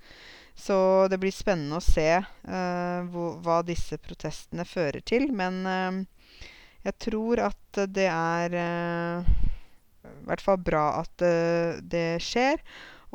Så 0.54 0.76
det 1.10 1.18
blir 1.22 1.34
spennende 1.34 1.80
å 1.80 1.84
se 1.84 2.08
uh, 2.22 3.16
hva 3.42 3.58
disse 3.66 3.98
protestene 3.98 4.66
fører 4.66 5.02
til. 5.06 5.28
Men 5.34 5.62
uh, 5.66 6.02
jeg 6.86 6.98
tror 7.08 7.42
at 7.50 7.82
det 7.90 8.06
er 8.10 8.54
uh, 8.54 9.34
i 10.04 10.26
hvert 10.28 10.44
fall 10.44 10.60
bra 10.60 10.84
at 11.00 11.24
eh, 11.24 11.80
det 11.80 12.20
skjer. 12.24 12.60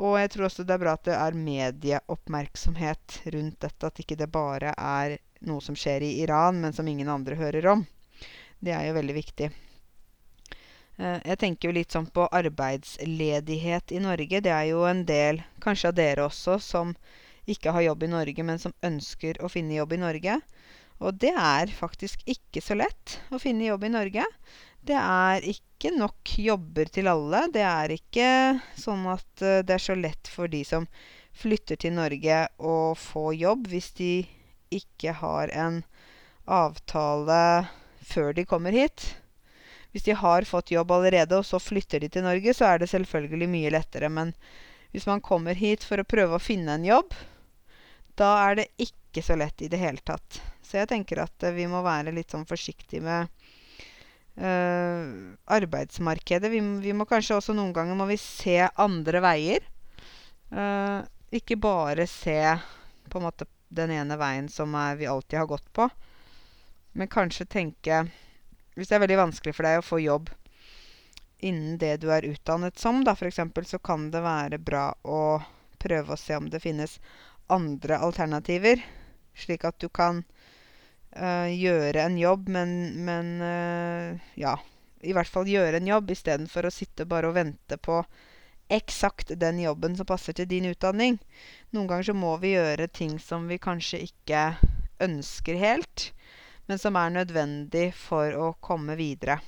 Og 0.00 0.16
jeg 0.16 0.30
tror 0.32 0.46
også 0.48 0.64
det 0.66 0.74
er 0.74 0.82
bra 0.82 0.94
at 0.96 1.06
det 1.08 1.16
er 1.16 1.36
medieoppmerksomhet 1.38 3.20
rundt 3.34 3.58
dette. 3.66 3.90
At 3.90 4.00
ikke 4.02 4.18
det 4.18 4.30
bare 4.32 4.72
er 4.74 5.18
noe 5.48 5.64
som 5.64 5.76
skjer 5.78 6.04
i 6.04 6.12
Iran, 6.24 6.60
men 6.60 6.72
som 6.76 6.88
ingen 6.88 7.08
andre 7.08 7.38
hører 7.38 7.66
om. 7.72 7.84
Det 8.60 8.74
er 8.76 8.88
jo 8.88 8.96
veldig 8.98 9.16
viktig. 9.16 9.50
Eh, 11.00 11.18
jeg 11.24 11.40
tenker 11.40 11.70
jo 11.70 11.76
litt 11.78 11.94
sånn 11.94 12.10
på 12.12 12.26
arbeidsledighet 12.28 13.94
i 13.96 14.02
Norge. 14.04 14.42
Det 14.44 14.52
er 14.52 14.68
jo 14.72 14.84
en 14.88 15.04
del, 15.08 15.42
kanskje 15.64 15.92
av 15.92 15.98
dere 15.98 16.26
også, 16.28 16.58
som 16.60 16.94
ikke 17.50 17.72
har 17.74 17.88
jobb 17.88 18.04
i 18.04 18.12
Norge, 18.12 18.44
men 18.46 18.60
som 18.62 18.76
ønsker 18.84 19.40
å 19.40 19.48
finne 19.52 19.78
jobb 19.78 19.96
i 19.96 20.02
Norge. 20.02 20.40
Og 21.00 21.16
det 21.16 21.32
er 21.32 21.72
faktisk 21.72 22.20
ikke 22.28 22.60
så 22.60 22.76
lett 22.76 23.16
å 23.32 23.40
finne 23.40 23.70
jobb 23.70 23.86
i 23.88 23.94
Norge. 23.94 24.26
Det 24.84 24.96
er 24.96 25.44
ikke 25.48 25.92
nok 25.96 26.34
jobber 26.40 26.90
til 26.92 27.08
alle. 27.08 27.46
Det 27.52 27.64
er 27.64 27.94
ikke 27.96 28.28
sånn 28.76 29.06
at 29.08 29.44
uh, 29.44 29.60
det 29.64 29.76
er 29.76 29.82
så 29.82 29.96
lett 29.96 30.28
for 30.28 30.52
de 30.52 30.60
som 30.68 30.86
flytter 31.40 31.80
til 31.80 31.96
Norge 31.96 32.42
å 32.58 32.92
få 32.98 33.30
jobb 33.36 33.70
hvis 33.72 33.92
de 33.96 34.12
ikke 34.70 35.14
har 35.20 35.52
en 35.52 35.82
avtale 36.50 37.40
før 38.10 38.34
de 38.36 38.46
kommer 38.48 38.74
hit. 38.74 39.14
Hvis 39.90 40.06
de 40.06 40.14
har 40.14 40.46
fått 40.46 40.70
jobb 40.70 40.92
allerede, 40.94 41.38
og 41.38 41.46
så 41.46 41.58
flytter 41.62 42.02
de 42.02 42.10
til 42.12 42.26
Norge, 42.26 42.54
så 42.54 42.68
er 42.70 42.82
det 42.82 42.90
selvfølgelig 42.92 43.48
mye 43.50 43.72
lettere. 43.74 44.10
Men 44.10 44.32
hvis 44.94 45.06
man 45.10 45.22
kommer 45.22 45.58
hit 45.58 45.86
for 45.86 46.02
å 46.02 46.06
prøve 46.06 46.38
å 46.38 46.42
finne 46.42 46.78
en 46.78 46.86
jobb, 46.86 47.14
da 48.18 48.30
er 48.46 48.60
det 48.60 48.70
ikke 48.82 49.22
så 49.24 49.36
lett 49.38 49.62
i 49.62 49.70
det 49.70 49.80
hele 49.80 50.02
tatt. 50.06 50.40
Så 50.62 50.78
jeg 50.78 50.90
tenker 50.90 51.24
at 51.24 51.46
uh, 51.46 51.54
vi 51.54 51.66
må 51.70 51.82
være 51.82 52.14
litt 52.14 52.30
sånn 52.30 52.46
forsiktige 52.46 53.02
med 53.02 53.30
øh, 54.38 55.34
arbeidsmarkedet. 55.50 56.50
Vi, 56.52 56.60
vi, 56.84 56.94
må 56.94 57.06
kanskje 57.10 57.40
også 57.40 57.56
noen 57.56 57.72
ganger 57.74 57.98
må 57.98 58.06
vi 58.10 58.18
se 58.20 58.60
andre 58.78 59.22
veier. 59.24 59.66
Uh, 60.54 61.02
ikke 61.34 61.58
bare 61.58 62.06
se 62.10 62.38
på 63.10 63.18
en 63.18 63.26
måte 63.26 63.48
den 63.70 63.92
ene 63.94 64.18
veien 64.18 64.48
som 64.50 64.74
er, 64.74 64.98
vi 64.98 65.08
alltid 65.08 65.38
har 65.38 65.48
gått 65.50 65.72
på. 65.72 65.88
Men 66.92 67.08
kanskje 67.08 67.46
tenke 67.46 68.04
Hvis 68.74 68.88
det 68.90 68.96
er 68.96 69.02
veldig 69.04 69.18
vanskelig 69.18 69.54
for 69.54 69.66
deg 69.66 69.78
å 69.78 69.86
få 69.86 69.98
jobb 70.02 70.30
innen 71.40 71.78
det 71.80 71.96
du 72.02 72.10
er 72.12 72.26
utdannet 72.28 72.78
som, 72.78 73.02
da 73.04 73.14
f.eks., 73.16 73.40
så 73.70 73.78
kan 73.78 74.10
det 74.12 74.20
være 74.24 74.58
bra 74.60 74.90
å 75.02 75.40
prøve 75.80 76.14
å 76.14 76.20
se 76.20 76.36
om 76.36 76.50
det 76.52 76.60
finnes 76.60 76.98
andre 77.50 77.98
alternativer. 77.98 78.82
Slik 79.34 79.64
at 79.64 79.78
du 79.80 79.88
kan 79.88 80.22
øh, 81.16 81.48
gjøre 81.48 82.04
en 82.04 82.18
jobb, 82.20 82.48
men, 82.48 82.74
men 83.06 83.32
øh, 83.40 84.34
ja. 84.40 84.58
I 85.00 85.14
hvert 85.16 85.32
fall 85.32 85.48
gjøre 85.48 85.80
en 85.80 85.88
jobb 85.88 86.12
istedenfor 86.12 86.68
å 86.68 86.74
sitte 86.74 87.08
bare 87.08 87.30
og 87.30 87.38
vente 87.38 87.80
på 87.80 88.02
eksakt 88.70 89.34
den 89.40 89.60
jobben 89.62 89.96
som 89.98 90.08
passer 90.08 90.36
til 90.36 90.48
din 90.50 90.68
utdanning. 90.70 91.18
Noen 91.74 91.88
ganger 91.90 92.10
så 92.10 92.16
må 92.16 92.36
vi 92.42 92.54
gjøre 92.54 92.88
ting 92.88 93.18
som 93.22 93.48
vi 93.50 93.60
kanskje 93.62 94.04
ikke 94.06 94.44
ønsker 95.02 95.58
helt, 95.60 96.10
men 96.70 96.78
som 96.78 96.98
er 96.98 97.14
nødvendig 97.14 97.90
for 97.98 98.36
å 98.36 98.52
komme 98.62 98.96
videre. 99.00 99.40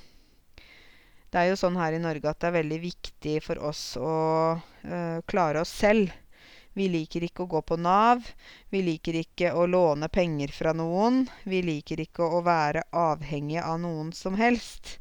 Det 1.33 1.41
er 1.41 1.49
jo 1.49 1.57
sånn 1.57 1.79
her 1.79 1.95
i 1.95 2.01
Norge 2.01 2.29
at 2.29 2.43
det 2.43 2.49
er 2.51 2.59
veldig 2.59 2.81
viktig 2.83 3.39
for 3.41 3.61
oss 3.71 3.95
å 3.97 4.17
øh, 4.53 5.19
klare 5.25 5.63
oss 5.63 5.71
selv. 5.73 6.11
Vi 6.77 6.87
liker 6.89 7.25
ikke 7.25 7.45
å 7.45 7.49
gå 7.49 7.61
på 7.65 7.77
Nav. 7.81 8.21
Vi 8.69 8.81
liker 8.85 9.17
ikke 9.17 9.51
å 9.57 9.65
låne 9.69 10.09
penger 10.13 10.53
fra 10.53 10.73
noen. 10.77 11.23
Vi 11.45 11.61
liker 11.65 12.01
ikke 12.01 12.25
å 12.25 12.41
være 12.45 12.85
avhengig 12.97 13.61
av 13.61 13.79
noen 13.81 14.09
som 14.17 14.37
helst. 14.37 14.97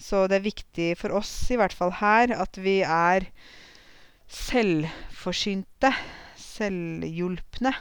Så 0.00 0.26
det 0.30 0.40
er 0.40 0.48
viktig 0.48 0.88
for 1.00 1.14
oss, 1.16 1.32
i 1.50 1.58
hvert 1.60 1.74
fall 1.76 1.94
her, 2.00 2.34
at 2.34 2.58
vi 2.60 2.80
er 2.82 3.28
selvforsynte. 4.30 5.92
Selvhjulpne. 6.38 7.74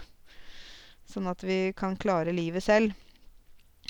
Sånn 1.09 1.29
at 1.29 1.43
vi 1.45 1.57
kan 1.77 1.97
klare 1.99 2.33
livet 2.33 2.65
selv. 2.65 2.93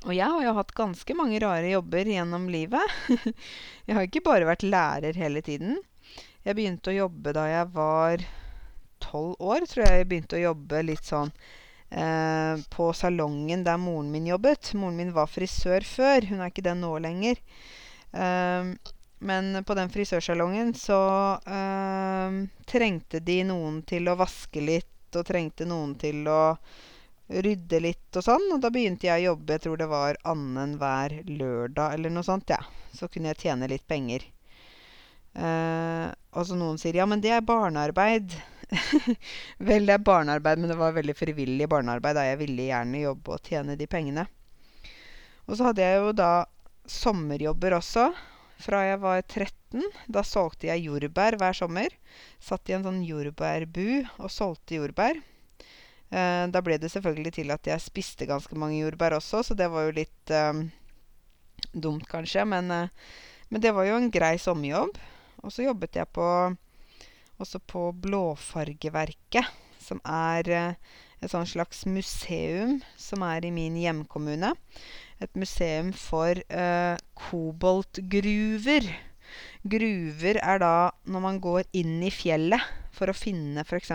Og 0.03 0.11
jeg 0.15 0.27
har 0.27 0.43
jo 0.43 0.55
hatt 0.57 0.73
ganske 0.75 1.15
mange 1.15 1.39
rare 1.39 1.69
jobber 1.71 2.09
gjennom 2.11 2.49
livet. 2.51 2.95
jeg 3.87 3.95
har 3.95 4.07
ikke 4.07 4.25
bare 4.25 4.47
vært 4.49 4.65
lærer 4.67 5.15
hele 5.15 5.43
tiden. 5.45 5.77
Jeg 6.43 6.57
begynte 6.57 6.91
å 6.91 6.97
jobbe 7.05 7.31
da 7.35 7.45
jeg 7.47 7.69
var 7.75 8.25
tolv 9.03 9.35
år 9.43 9.67
tror 9.67 9.85
jeg 9.85 10.01
jeg 10.01 10.09
begynte 10.09 10.39
å 10.39 10.43
jobbe 10.43 10.81
litt 10.87 11.07
sånn 11.07 11.31
eh, 11.91 12.59
på 12.71 12.89
salongen 12.95 13.63
der 13.67 13.79
moren 13.79 14.11
min 14.11 14.27
jobbet. 14.27 14.73
Moren 14.79 14.99
min 14.99 15.13
var 15.15 15.31
frisør 15.31 15.87
før. 15.87 16.27
Hun 16.31 16.43
er 16.43 16.51
ikke 16.51 16.65
det 16.67 16.75
nå 16.79 16.91
lenger. 17.03 17.39
Eh, 18.13 18.73
men 19.23 19.63
på 19.63 19.75
den 19.79 19.89
frisørsalongen 19.89 20.73
så 20.75 21.01
eh, 21.47 22.39
trengte 22.67 23.21
de 23.23 23.37
noen 23.47 23.81
til 23.87 24.09
å 24.11 24.17
vaske 24.19 24.61
litt, 24.61 24.89
og 25.15 25.27
trengte 25.27 25.67
noen 25.69 25.93
til 26.01 26.25
å 26.27 26.57
rydde 27.33 27.79
litt 27.79 28.19
og 28.19 28.25
sånn. 28.25 28.49
Og 28.55 28.61
da 28.61 28.71
begynte 28.73 29.07
jeg 29.07 29.23
å 29.23 29.31
jobbe, 29.31 29.55
jeg 29.55 29.65
tror 29.65 29.79
det 29.79 29.89
var 29.91 30.19
annenhver 30.27 31.21
lørdag 31.29 31.95
eller 31.95 32.13
noe 32.13 32.27
sånt, 32.27 32.51
ja. 32.51 32.59
Så 32.93 33.07
kunne 33.09 33.31
jeg 33.31 33.45
tjene 33.45 33.69
litt 33.71 33.85
penger. 33.87 34.25
Eh, 35.33 36.07
og 36.33 36.45
så 36.45 36.57
noen 36.57 36.77
sier 36.81 36.99
ja, 36.99 37.07
men 37.09 37.23
det 37.23 37.31
er 37.33 37.45
barnearbeid. 37.45 38.35
Vel, 39.69 39.87
det 39.87 39.95
er 39.95 40.03
barnearbeid, 40.03 40.59
men 40.61 40.73
det 40.73 40.79
var 40.79 40.97
veldig 40.97 41.15
frivillig 41.17 41.69
barnearbeid. 41.69 42.17
Da 42.19 42.27
jeg 42.27 42.41
ville 42.43 42.69
gjerne 42.69 43.05
jobbe 43.05 43.37
og 43.37 43.49
tjene 43.53 43.77
de 43.79 43.87
pengene. 43.89 44.27
Og 45.47 45.57
så 45.57 45.69
hadde 45.69 45.83
jeg 45.83 45.99
jo 45.99 46.11
da 46.15 46.33
sommerjobber 46.89 47.77
også. 47.79 48.11
Fra 48.63 48.83
jeg 48.85 48.99
var 49.03 49.21
13. 49.21 49.83
Da 50.07 50.23
solgte 50.25 50.69
jeg 50.69 50.85
jordbær 50.87 51.37
hver 51.39 51.57
sommer. 51.57 51.93
Satt 52.43 52.69
i 52.69 52.75
en 52.77 52.85
sånn 52.85 53.01
jordbærbu 53.05 54.05
og 54.19 54.31
solgte 54.31 54.79
jordbær. 54.79 55.19
Eh, 56.13 56.45
da 56.53 56.61
ble 56.61 56.77
det 56.77 56.91
selvfølgelig 56.93 57.33
til 57.39 57.53
at 57.55 57.67
jeg 57.67 57.81
spiste 57.81 58.27
ganske 58.29 58.55
mange 58.59 58.77
jordbær 58.83 59.17
også, 59.17 59.41
så 59.41 59.57
det 59.57 59.69
var 59.73 59.87
jo 59.87 59.95
litt 59.97 60.33
eh, 60.33 60.61
dumt, 61.73 62.05
kanskje. 62.09 62.45
Men, 62.45 62.69
eh, 62.71 63.15
men 63.49 63.63
det 63.63 63.73
var 63.73 63.89
jo 63.89 63.97
en 63.97 64.11
grei 64.13 64.35
sommerjobb. 64.41 64.99
Og 65.43 65.51
så 65.51 65.65
jobbet 65.65 65.97
jeg 65.99 66.07
på 66.15 66.27
også 67.41 67.59
på 67.67 67.87
Blåfargeverket, 67.99 69.49
som 69.81 69.99
er 70.05 70.47
et 70.53 71.31
sånn 71.31 71.49
slags 71.49 71.81
museum 71.89 72.77
som 72.95 73.25
er 73.25 73.43
i 73.43 73.51
min 73.51 73.75
hjemkommune. 73.81 74.53
Et 75.23 75.39
museum 75.39 75.93
for 75.95 76.35
eh, 76.35 76.95
koboltgruver. 77.15 78.89
Gruver 79.63 80.39
er 80.43 80.59
da 80.59 80.73
når 81.07 81.23
man 81.23 81.39
går 81.43 81.69
inn 81.79 82.01
i 82.03 82.11
fjellet 82.11 82.59
for 82.93 83.09
å 83.09 83.15
finne 83.15 83.63
f.eks. 83.63 83.93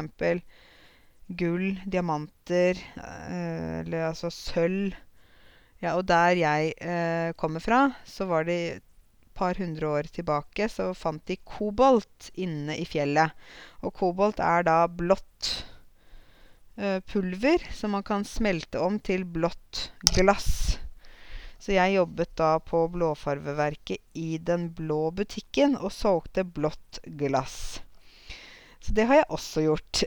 gull, 1.29 1.67
diamanter, 1.85 2.81
eh, 2.97 3.83
eller 3.83 4.09
altså 4.09 4.33
sølv. 4.33 4.97
Ja, 5.79 5.95
og 5.95 6.09
der 6.09 6.35
jeg 6.41 6.73
eh, 6.83 7.31
kommer 7.39 7.63
fra, 7.63 7.85
så 8.09 8.27
var 8.27 8.49
det 8.49 8.59
et 8.79 8.87
par 9.39 9.55
hundre 9.61 9.93
år 10.01 10.09
tilbake 10.11 10.67
så 10.73 10.89
fant 10.99 11.23
de 11.31 11.37
kobolt 11.47 12.33
inne 12.35 12.75
i 12.75 12.89
fjellet. 12.89 13.37
Og 13.87 13.95
kobolt 13.95 14.43
er 14.43 14.67
da 14.67 14.81
blått 14.91 15.53
eh, 16.81 16.99
pulver 17.13 17.63
som 17.77 17.95
man 17.95 18.07
kan 18.07 18.27
smelte 18.27 18.83
om 18.83 18.99
til 18.99 19.29
blått 19.29 19.93
glass. 20.17 20.81
Så 21.59 21.75
jeg 21.75 21.97
jobbet 21.97 22.35
da 22.39 22.53
på 22.63 22.85
Blåfarveverket 22.95 24.19
i 24.19 24.39
den 24.39 24.69
blå 24.79 25.09
butikken 25.11 25.75
og 25.77 25.91
solgte 25.93 26.45
blått 26.47 27.01
glass. 27.19 27.81
Så 28.79 28.95
det 28.95 29.09
har 29.09 29.21
jeg 29.21 29.33
også 29.35 29.65
gjort. 29.67 30.05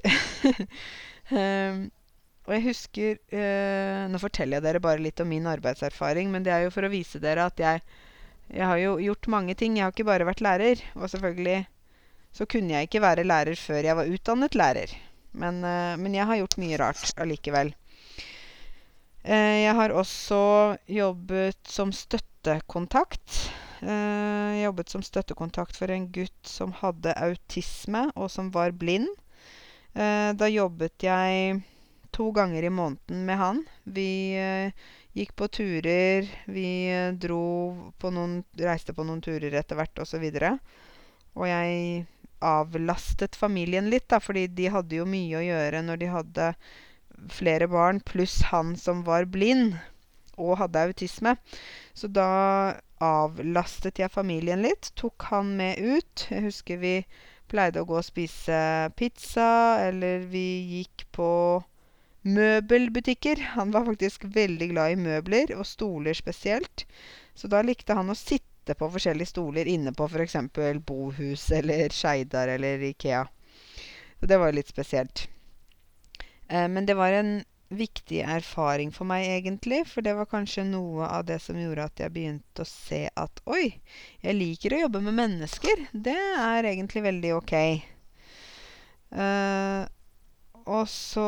um, 1.31 1.81
og 2.47 2.53
jeg 2.55 2.63
husker 2.65 3.19
uh, 3.35 4.07
Nå 4.09 4.21
forteller 4.23 4.57
jeg 4.57 4.65
dere 4.65 4.83
bare 4.83 5.03
litt 5.03 5.19
om 5.21 5.29
min 5.29 5.49
arbeidserfaring, 5.51 6.31
men 6.31 6.47
det 6.47 6.55
er 6.55 6.65
jo 6.65 6.71
for 6.73 6.87
å 6.87 6.93
vise 6.93 7.19
dere 7.21 7.49
at 7.51 7.59
jeg 7.61 7.83
jeg 8.51 8.67
har 8.67 8.79
jo 8.81 8.97
gjort 8.99 9.29
mange 9.31 9.55
ting. 9.55 9.77
Jeg 9.77 9.87
har 9.87 9.93
ikke 9.93 10.07
bare 10.07 10.27
vært 10.27 10.43
lærer. 10.43 10.81
Og 10.99 11.07
selvfølgelig 11.11 11.61
så 12.35 12.47
kunne 12.47 12.75
jeg 12.75 12.87
ikke 12.87 13.03
være 13.03 13.27
lærer 13.27 13.59
før 13.59 13.85
jeg 13.87 13.97
var 13.99 14.11
utdannet 14.11 14.57
lærer. 14.59 14.95
Men, 15.31 15.61
uh, 15.63 15.95
men 15.99 16.15
jeg 16.15 16.27
har 16.27 16.41
gjort 16.41 16.59
mye 16.59 16.79
rart 16.81 17.13
allikevel. 17.23 17.71
Uh, 19.25 19.57
jeg 19.61 19.73
har 19.77 19.95
også 19.95 20.41
jobbet 20.89 21.59
som 21.67 21.93
støttekontakt. 21.95 23.41
Jeg 23.81 24.61
jobbet 24.61 24.91
som 24.93 25.01
støttekontakt 25.01 25.73
for 25.73 25.89
en 25.89 26.03
gutt 26.13 26.45
som 26.45 26.73
hadde 26.83 27.15
autisme, 27.17 28.03
og 28.13 28.29
som 28.29 28.51
var 28.53 28.75
blind. 28.77 29.09
da 29.93 30.47
jobbet 30.47 31.01
jeg 31.01 31.63
to 32.13 32.29
ganger 32.31 32.63
i 32.63 32.69
måneden 32.69 33.25
med 33.25 33.37
han. 33.41 33.63
Vi 33.89 34.05
Gikk 35.11 35.35
på 35.35 35.47
turer. 35.47 36.27
Vi 36.45 36.87
eh, 36.87 37.11
dro 37.11 37.91
på 37.99 38.11
noen 38.15 38.41
Reiste 38.55 38.95
på 38.95 39.03
noen 39.03 39.19
turer 39.23 39.51
etter 39.59 39.75
hvert, 39.75 39.99
og 39.99 40.07
så 40.07 40.21
videre. 40.21 40.55
Og 41.35 41.47
jeg 41.49 42.05
avlastet 42.41 43.35
familien 43.37 43.89
litt, 43.91 44.07
da, 44.09 44.21
fordi 44.23 44.47
de 44.47 44.69
hadde 44.71 45.01
jo 45.01 45.07
mye 45.09 45.37
å 45.37 45.43
gjøre 45.43 45.83
når 45.85 46.01
de 46.01 46.09
hadde 46.15 46.47
flere 47.29 47.67
barn, 47.69 47.99
pluss 48.01 48.41
han 48.49 48.75
som 48.79 49.03
var 49.05 49.27
blind 49.29 49.75
og 50.41 50.57
hadde 50.61 50.85
autisme. 50.87 51.35
Så 51.93 52.09
da 52.09 52.79
avlastet 53.01 53.99
jeg 54.01 54.13
familien 54.13 54.63
litt. 54.65 54.91
Tok 54.99 55.27
han 55.31 55.55
med 55.59 55.81
ut. 55.81 56.27
Jeg 56.29 56.47
husker 56.47 56.81
vi 56.81 56.95
pleide 57.51 57.81
å 57.81 57.87
gå 57.87 57.97
og 57.99 58.07
spise 58.07 58.57
pizza, 58.95 59.81
eller 59.83 60.23
vi 60.31 60.45
gikk 60.77 61.05
på 61.15 61.31
møbelbutikker. 62.21 63.41
Han 63.57 63.73
var 63.73 63.87
faktisk 63.89 64.25
veldig 64.35 64.69
glad 64.71 64.93
i 64.93 65.01
møbler, 65.01 65.55
og 65.57 65.67
stoler 65.67 66.15
spesielt. 66.17 66.85
Så 67.35 67.49
da 67.51 67.63
likte 67.65 67.97
han 67.97 68.11
å 68.11 68.17
sitte 68.17 68.75
på 68.77 68.91
forskjellige 68.93 69.33
stoler 69.33 69.67
inne 69.67 69.93
på 69.97 70.07
f.eks. 70.07 70.37
Bohus 70.85 71.49
eller 71.51 71.91
Skeidar 71.95 72.53
eller 72.55 72.83
Ikea. 72.91 73.25
Så 74.19 74.29
det 74.29 74.37
var 74.37 74.53
litt 74.53 74.69
spesielt. 74.69 75.25
Eh, 76.51 76.67
men 76.67 76.85
det 76.85 76.97
var 76.99 77.15
en 77.15 77.39
viktig 77.71 78.19
erfaring 78.27 78.91
for 78.91 79.07
meg, 79.07 79.25
egentlig. 79.37 79.85
For 79.89 80.03
det 80.05 80.15
var 80.17 80.29
kanskje 80.29 80.67
noe 80.67 81.07
av 81.07 81.25
det 81.29 81.39
som 81.43 81.59
gjorde 81.59 81.87
at 81.87 82.03
jeg 82.03 82.13
begynte 82.13 82.65
å 82.65 82.67
se 82.67 83.05
at 83.07 83.41
oi, 83.49 83.71
jeg 84.23 84.37
liker 84.37 84.75
å 84.75 84.83
jobbe 84.85 85.03
med 85.07 85.17
mennesker. 85.21 85.87
Det 85.91 86.17
er 86.17 86.67
egentlig 86.73 87.05
veldig 87.07 87.33
ok. 87.39 87.55
Uh, 89.11 89.83
og 90.61 90.85
så 90.87 91.27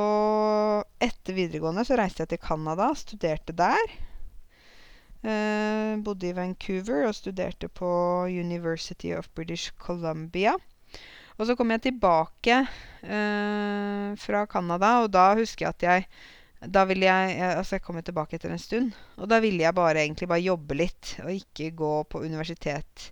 Etter 1.03 1.35
videregående 1.35 1.83
så 1.83 1.97
reiste 1.99 2.23
jeg 2.23 2.33
til 2.35 2.43
Canada, 2.43 2.91
studerte 2.95 3.55
der. 3.55 3.95
Uh, 5.23 5.99
bodde 6.03 6.29
i 6.29 6.35
Vancouver 6.35 7.07
og 7.07 7.15
studerte 7.15 7.69
på 7.71 7.89
University 8.27 9.11
of 9.15 9.31
British 9.35 9.71
Columbia. 9.79 10.57
Og 11.37 11.47
så 11.49 11.55
kom 11.57 11.73
jeg 11.73 11.85
tilbake 11.87 12.59
eh, 12.61 14.09
fra 14.21 14.45
Canada, 14.49 14.95
og 15.03 15.11
da 15.13 15.31
husker 15.39 15.67
jeg 15.67 15.75
at 15.75 15.87
jeg 15.87 16.07
da 16.63 16.85
ville 16.87 17.05
jeg, 17.05 17.39
Altså, 17.43 17.75
jeg 17.75 17.83
kom 17.83 17.99
tilbake 17.99 18.37
etter 18.37 18.51
en 18.53 18.61
stund. 18.61 18.93
Og 19.17 19.27
da 19.27 19.41
ville 19.43 19.65
jeg 19.65 19.75
bare 19.75 20.03
egentlig 20.05 20.29
bare 20.31 20.45
jobbe 20.45 20.77
litt, 20.79 21.15
og 21.23 21.33
ikke 21.33 21.73
gå 21.75 21.93
på 22.07 22.23
universitet 22.23 23.11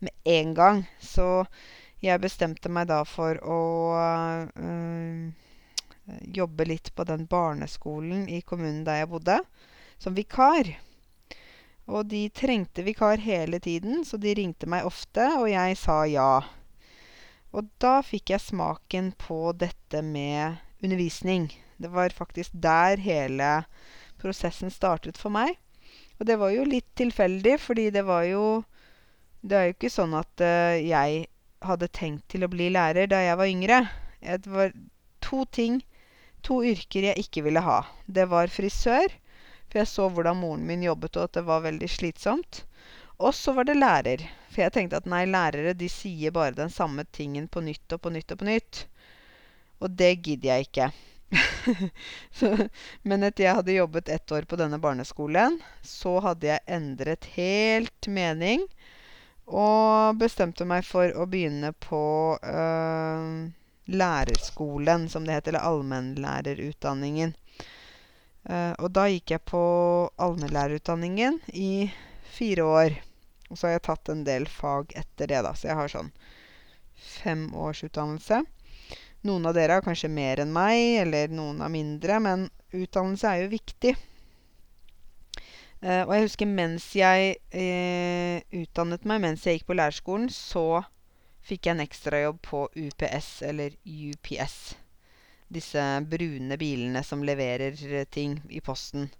med 0.00 0.12
en 0.24 0.54
gang. 0.54 0.82
Så 1.00 1.46
jeg 2.04 2.20
bestemte 2.20 2.68
meg 2.72 2.88
da 2.90 3.02
for 3.08 3.40
å 3.40 3.62
øh, 3.96 5.32
jobbe 6.40 6.68
litt 6.68 6.92
på 6.96 7.04
den 7.08 7.26
barneskolen 7.30 8.28
i 8.28 8.42
kommunen 8.44 8.84
der 8.84 9.02
jeg 9.02 9.10
bodde, 9.12 9.40
som 10.00 10.16
vikar. 10.16 10.74
Og 11.90 12.06
de 12.06 12.26
trengte 12.30 12.84
vikar 12.86 13.20
hele 13.20 13.58
tiden, 13.60 14.04
så 14.04 14.20
de 14.20 14.34
ringte 14.36 14.68
meg 14.70 14.86
ofte, 14.86 15.24
og 15.40 15.48
jeg 15.50 15.76
sa 15.80 16.02
ja. 16.08 16.32
Og 17.56 17.66
da 17.82 17.98
fikk 18.06 18.30
jeg 18.34 18.44
smaken 18.44 19.12
på 19.18 19.52
dette 19.58 20.02
med 20.06 20.60
undervisning. 20.84 21.48
Det 21.80 21.90
var 21.90 22.14
faktisk 22.14 22.54
der 22.54 23.00
hele 23.02 23.50
prosessen 24.20 24.70
startet 24.70 25.18
for 25.18 25.32
meg. 25.34 25.56
Og 26.20 26.28
det 26.28 26.36
var 26.38 26.52
jo 26.54 26.66
litt 26.68 26.88
tilfeldig, 27.00 27.56
fordi 27.58 27.90
det 27.90 28.04
var 28.06 28.26
jo 28.28 28.64
Det 29.40 29.56
er 29.56 29.62
jo 29.70 29.72
ikke 29.72 29.88
sånn 29.88 30.12
at 30.12 30.42
uh, 30.44 30.76
jeg 30.76 31.22
hadde 31.64 31.86
tenkt 31.96 32.26
til 32.28 32.44
å 32.44 32.50
bli 32.52 32.66
lærer 32.68 33.08
da 33.08 33.22
jeg 33.24 33.38
var 33.40 33.48
yngre. 33.48 33.78
Det 34.20 34.52
var 34.52 34.74
to 35.24 35.46
ting 35.48 35.78
To 36.46 36.62
yrker 36.64 37.04
jeg 37.04 37.20
ikke 37.24 37.44
ville 37.44 37.62
ha. 37.64 37.80
Det 38.06 38.26
var 38.30 38.52
frisør, 38.52 39.12
for 39.68 39.82
jeg 39.82 39.90
så 39.90 40.08
hvordan 40.08 40.40
moren 40.40 40.66
min 40.68 40.84
jobbet, 40.86 41.16
og 41.16 41.28
at 41.28 41.36
det 41.36 41.44
var 41.48 41.64
veldig 41.66 41.88
slitsomt. 41.92 42.62
Og 43.20 43.34
så 43.36 43.52
var 43.52 43.68
det 43.68 43.76
lærer. 43.76 44.24
For 44.50 44.64
jeg 44.64 44.74
tenkte 44.74 45.00
at 45.00 45.08
nei, 45.10 45.26
lærere 45.28 45.74
de 45.76 45.88
sier 45.92 46.32
bare 46.34 46.56
den 46.56 46.72
samme 46.72 47.04
tingen 47.12 47.46
på 47.52 47.62
nytt 47.64 47.92
og 47.94 48.02
på 48.06 48.12
nytt 48.14 48.32
og 48.32 48.40
på 48.40 48.48
nytt. 48.48 48.84
Og 49.80 49.92
det 49.96 50.14
gidder 50.24 50.54
jeg 50.54 50.68
ikke. 50.68 50.90
så, 52.38 52.50
men 53.06 53.26
etter 53.28 53.46
jeg 53.46 53.58
hadde 53.60 53.76
jobbet 53.76 54.10
ett 54.10 54.32
år 54.34 54.48
på 54.48 54.58
denne 54.58 54.80
barneskolen, 54.82 55.60
så 55.84 56.16
hadde 56.24 56.48
jeg 56.48 56.66
endret 56.66 57.28
helt 57.36 58.08
mening. 58.10 58.64
Og 59.50 60.18
bestemte 60.18 60.66
meg 60.68 60.86
for 60.86 61.12
å 61.12 61.26
begynne 61.28 61.72
på 61.82 62.02
øh, 62.38 63.50
lærerskolen, 63.90 65.08
som 65.12 65.26
det 65.26 65.36
heter, 65.36 65.54
eller 65.54 65.66
allmennlærerutdanningen. 65.66 67.34
Uh, 68.48 68.72
og 68.80 68.88
da 68.96 69.04
gikk 69.10 69.34
jeg 69.34 69.42
på 69.50 69.60
allmennlærerutdanningen 70.16 71.42
i 71.52 71.90
fire 72.32 72.64
år. 72.64 72.94
Og 73.50 73.58
så 73.58 73.66
har 73.66 73.76
jeg 73.76 73.86
tatt 73.88 74.12
en 74.12 74.22
del 74.26 74.46
fag 74.48 74.94
etter 74.98 75.30
det, 75.30 75.42
da. 75.46 75.52
Så 75.58 75.70
jeg 75.70 75.78
har 75.78 75.90
sånn 75.90 76.12
fem 76.94 77.48
års 77.56 77.82
utdannelse. 77.86 78.42
Noen 79.26 79.48
av 79.48 79.56
dere 79.56 79.76
har 79.76 79.84
kanskje 79.84 80.08
mer 80.12 80.40
enn 80.40 80.52
meg, 80.54 81.02
eller 81.02 81.32
noen 81.34 81.60
har 81.60 81.72
mindre, 81.72 82.20
men 82.24 82.46
utdannelse 82.72 83.28
er 83.28 83.42
jo 83.44 83.50
viktig. 83.52 83.96
Eh, 85.80 86.02
og 86.04 86.12
jeg 86.14 86.26
husker 86.26 86.48
mens 86.48 86.86
jeg 86.96 87.36
eh, 87.56 88.40
utdannet 88.62 89.04
meg, 89.08 89.22
mens 89.24 89.44
jeg 89.44 89.58
gikk 89.58 89.70
på 89.70 89.76
lærerskolen, 89.76 90.28
så 90.32 90.82
fikk 91.44 91.66
jeg 91.66 91.76
en 91.76 91.84
ekstrajobb 91.84 92.40
på 92.44 92.66
UPS, 92.76 93.30
eller 93.48 93.76
UPS. 93.84 94.58
Disse 95.50 95.84
brune 96.06 96.56
bilene 96.60 97.02
som 97.04 97.24
leverer 97.26 97.74
ting 98.14 98.38
i 98.48 98.60
posten. 98.62 99.10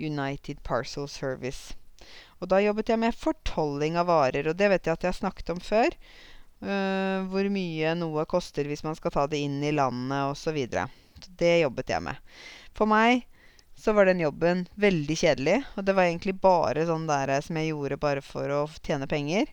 United 0.00 0.62
Parcel 0.62 1.08
Service. 1.08 1.76
Og 2.40 2.48
da 2.48 2.60
jobbet 2.64 2.92
jeg 2.92 3.00
med 3.00 3.16
fortolling 3.16 3.98
av 4.00 4.08
varer, 4.08 4.48
og 4.48 4.56
det 4.56 4.70
vet 4.72 4.86
jeg 4.86 4.96
at 4.96 5.04
jeg 5.04 5.12
har 5.12 5.18
snakket 5.18 5.52
om 5.54 5.60
før. 5.64 5.96
Uh, 6.60 7.24
hvor 7.32 7.46
mye 7.52 7.94
noe 7.96 8.26
koster 8.28 8.68
hvis 8.68 8.84
man 8.84 8.96
skal 8.96 9.12
ta 9.14 9.26
det 9.30 9.40
inn 9.40 9.60
i 9.64 9.72
landet 9.72 10.32
osv. 10.32 10.58
Det 11.40 11.52
jobbet 11.60 11.92
jeg 11.92 12.04
med. 12.04 12.32
For 12.76 12.88
meg 12.88 13.26
så 13.80 13.94
var 13.96 14.08
den 14.08 14.20
jobben 14.20 14.66
veldig 14.80 15.16
kjedelig. 15.16 15.60
Og 15.76 15.86
det 15.88 15.96
var 15.96 16.08
egentlig 16.08 16.36
bare 16.40 16.84
sånn 16.88 17.06
der 17.08 17.32
som 17.44 17.56
jeg 17.60 17.72
gjorde 17.72 18.00
bare 18.00 18.24
for 18.24 18.52
å 18.52 18.64
tjene 18.84 19.08
penger. 19.08 19.48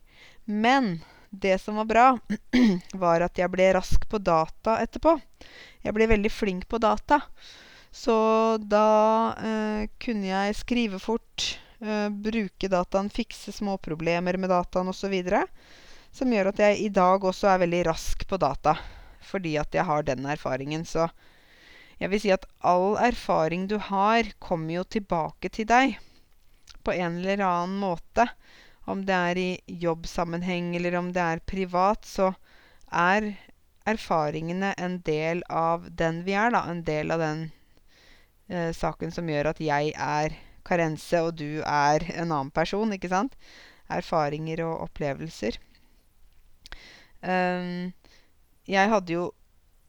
Men 0.47 0.97
det 1.31 1.57
som 1.63 1.79
var 1.79 1.87
bra, 1.87 2.07
var 3.03 3.23
at 3.23 3.39
jeg 3.39 3.51
ble 3.51 3.69
rask 3.75 4.07
på 4.09 4.19
data 4.19 4.77
etterpå. 4.83 5.17
Jeg 5.83 5.95
ble 5.95 6.09
veldig 6.11 6.31
flink 6.31 6.67
på 6.71 6.79
data. 6.81 7.21
Så 7.91 8.17
da 8.63 8.89
uh, 9.39 9.87
kunne 10.03 10.27
jeg 10.27 10.59
skrive 10.59 10.99
fort, 10.99 11.55
bruke 11.79 12.69
dataen, 12.71 13.09
fikse 13.13 13.51
småproblemer 13.53 14.37
med 14.41 14.49
dataen 14.49 14.89
osv. 14.89 15.13
Som 16.11 16.33
gjør 16.33 16.51
at 16.51 16.61
jeg 16.63 16.79
i 16.81 16.89
dag 16.89 17.23
også 17.23 17.51
er 17.51 17.63
veldig 17.65 17.83
rask 17.91 18.23
på 18.27 18.39
data. 18.41 18.77
Fordi 19.21 19.57
at 19.61 19.75
jeg 19.75 19.85
har 19.85 20.05
den 20.07 20.25
erfaringen. 20.25 20.85
Så 20.85 21.07
jeg 22.01 22.11
vil 22.11 22.21
si 22.21 22.31
at 22.33 22.45
all 22.65 22.95
erfaring 23.01 23.67
du 23.69 23.77
har, 23.81 24.29
kommer 24.39 24.79
jo 24.79 24.85
tilbake 24.97 25.51
til 25.53 25.67
deg. 25.69 25.97
På 26.85 26.93
en 26.95 27.19
eller 27.21 27.43
annen 27.45 27.77
måte. 27.81 28.27
Om 28.87 29.03
det 29.05 29.15
er 29.31 29.41
i 29.41 29.49
jobbsammenheng 29.83 30.75
eller 30.77 30.95
om 30.95 31.11
det 31.13 31.23
er 31.23 31.43
privat, 31.43 32.05
så 32.07 32.31
er 32.87 33.33
erfaringene 33.87 34.73
en 34.79 34.99
del 35.03 35.43
av 35.51 35.89
den 35.91 36.21
vi 36.23 36.35
er, 36.39 36.53
da. 36.55 36.63
En 36.71 36.83
del 36.87 37.11
av 37.11 37.19
den 37.23 37.47
eh, 38.47 38.71
saken 38.75 39.11
som 39.11 39.27
gjør 39.27 39.51
at 39.51 39.59
jeg 39.63 39.91
er 39.95 40.37
Karense, 40.67 41.21
og 41.23 41.37
du 41.39 41.61
er 41.63 42.03
en 42.13 42.31
annen 42.31 42.51
person, 42.53 42.91
ikke 42.93 43.11
sant? 43.11 43.37
Erfaringer 43.93 44.65
og 44.67 44.89
opplevelser. 44.89 45.59
Um, 47.23 47.93
jeg 48.67 48.91
hadde 48.91 49.15
jo 49.15 49.23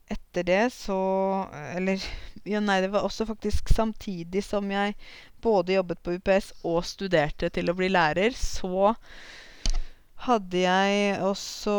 etter 0.09 0.41
det 0.47 0.63
så 0.73 0.95
Eller 1.77 2.01
ja, 2.47 2.57
nei, 2.63 2.79
det 2.81 2.89
var 2.89 3.05
også 3.05 3.27
faktisk 3.29 3.69
samtidig 3.69 4.41
som 4.41 4.71
jeg 4.71 4.95
både 5.43 5.75
jobbet 5.75 6.01
på 6.01 6.15
UPS 6.17 6.49
og 6.65 6.81
studerte 6.87 7.51
til 7.53 7.69
å 7.69 7.75
bli 7.77 7.91
lærer, 7.91 8.33
så 8.33 8.95
hadde 10.25 10.63
jeg 10.63 11.19
også 11.23 11.75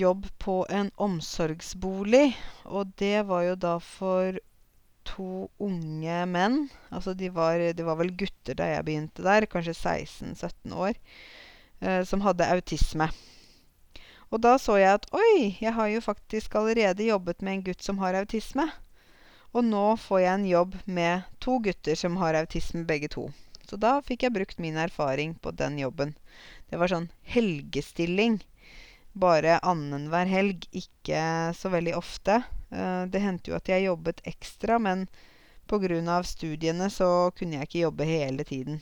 jobb 0.00 0.26
på 0.42 0.58
en 0.68 0.90
omsorgsbolig. 0.96 2.32
Og 2.66 2.90
det 3.00 3.22
var 3.28 3.46
jo 3.46 3.54
da 3.60 3.76
for 3.84 4.40
to 5.08 5.48
unge 5.62 6.18
menn. 6.30 6.60
Altså 6.94 7.14
de 7.16 7.30
var, 7.34 7.60
de 7.74 7.86
var 7.86 7.98
vel 8.00 8.12
gutter 8.18 8.58
da 8.58 8.68
jeg 8.72 8.86
begynte 8.86 9.24
der, 9.24 9.48
kanskje 9.50 9.76
16-17 9.76 10.76
år, 10.76 10.98
eh, 11.80 12.02
som 12.08 12.24
hadde 12.26 12.48
autisme. 12.52 13.10
Og 14.28 14.42
da 14.44 14.58
så 14.60 14.76
jeg 14.76 14.98
at 14.98 15.08
oi, 15.16 15.56
jeg 15.56 15.72
har 15.72 15.88
jo 15.88 16.04
faktisk 16.04 16.58
allerede 16.60 17.06
jobbet 17.08 17.40
med 17.40 17.54
en 17.54 17.64
gutt 17.70 17.84
som 17.84 18.00
har 18.02 18.18
autisme. 18.18 18.68
Og 19.56 19.64
nå 19.64 19.84
får 19.96 20.20
jeg 20.20 20.34
en 20.34 20.48
jobb 20.48 20.74
med 20.84 21.28
to 21.40 21.56
gutter 21.64 21.96
som 21.96 22.18
har 22.20 22.36
autisme 22.36 22.84
begge 22.88 23.08
to. 23.14 23.30
Så 23.68 23.78
da 23.80 23.98
fikk 24.04 24.24
jeg 24.24 24.34
brukt 24.36 24.60
min 24.60 24.76
erfaring 24.80 25.34
på 25.40 25.52
den 25.56 25.78
jobben. 25.80 26.14
Det 26.68 26.80
var 26.80 26.92
sånn 26.92 27.08
helgestilling. 27.32 28.38
Bare 29.18 29.56
annenhver 29.64 30.28
helg, 30.28 30.68
ikke 30.76 31.22
så 31.56 31.72
veldig 31.72 31.96
ofte. 31.96 32.42
Eh, 32.70 33.02
det 33.10 33.22
hendte 33.24 33.52
jo 33.52 33.58
at 33.58 33.68
jeg 33.70 33.86
jobbet 33.88 34.22
ekstra, 34.28 34.78
men 34.78 35.06
pga. 35.68 36.22
studiene 36.22 36.90
så 36.90 37.30
kunne 37.36 37.58
jeg 37.58 37.68
ikke 37.68 37.84
jobbe 37.86 38.04
hele 38.04 38.44
tiden. 38.44 38.80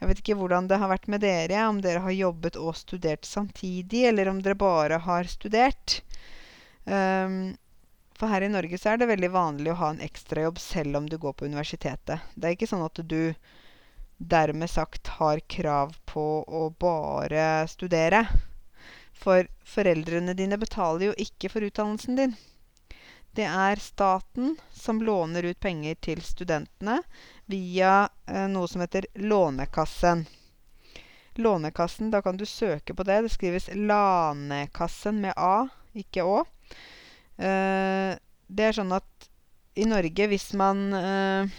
Jeg 0.00 0.08
vet 0.08 0.20
ikke 0.22 0.38
hvordan 0.40 0.68
det 0.68 0.78
har 0.80 0.88
vært 0.88 1.08
med 1.12 1.20
dere, 1.20 1.66
om 1.68 1.80
dere 1.84 2.00
har 2.00 2.10
jobbet 2.10 2.56
og 2.56 2.76
studert 2.76 3.24
samtidig, 3.28 4.06
eller 4.08 4.30
om 4.30 4.40
dere 4.40 4.56
bare 4.56 4.98
har 4.98 5.28
studert. 5.28 6.00
Um, 6.84 7.56
for 8.16 8.32
her 8.32 8.42
i 8.42 8.48
Norge 8.48 8.78
så 8.80 8.94
er 8.94 9.00
det 9.00 9.10
veldig 9.10 9.30
vanlig 9.32 9.72
å 9.72 9.78
ha 9.80 9.90
en 9.92 10.00
ekstrajobb 10.04 10.58
selv 10.58 10.96
om 10.96 11.08
du 11.08 11.18
går 11.20 11.36
på 11.36 11.44
universitetet. 11.44 12.24
Det 12.34 12.48
er 12.48 12.56
ikke 12.56 12.70
sånn 12.70 12.86
at 12.86 13.00
du 13.04 13.34
dermed 14.16 14.68
sagt 14.72 15.12
har 15.20 15.40
krav 15.48 15.94
på 16.08 16.24
å 16.44 16.66
bare 16.80 17.66
studere. 17.68 18.24
For 19.20 19.48
foreldrene 19.68 20.32
dine 20.36 20.56
betaler 20.60 21.10
jo 21.10 21.18
ikke 21.20 21.52
for 21.52 21.64
utdannelsen 21.64 22.16
din. 22.16 22.36
Det 23.32 23.46
er 23.46 23.78
staten 23.78 24.56
som 24.74 25.02
låner 25.02 25.46
ut 25.46 25.60
penger 25.60 25.94
til 26.02 26.22
studentene 26.24 26.96
via 27.50 28.08
eh, 28.26 28.46
noe 28.50 28.66
som 28.68 28.82
heter 28.82 29.06
Lånekassen. 29.14 30.24
Lånekassen, 31.38 32.10
da 32.10 32.22
kan 32.26 32.36
du 32.36 32.46
søke 32.46 32.94
på 32.94 33.06
det. 33.06 33.20
Det 33.22 33.30
skrives 33.30 33.68
Lanekassen 33.74 35.20
med 35.22 35.38
A, 35.38 35.68
ikke 35.94 36.26
Å. 36.26 36.40
Eh, 37.38 38.18
det 38.50 38.66
er 38.66 38.76
sånn 38.76 38.90
at 38.98 39.30
i 39.78 39.86
Norge, 39.86 40.26
hvis 40.32 40.50
man 40.58 40.80
eh, 40.98 41.58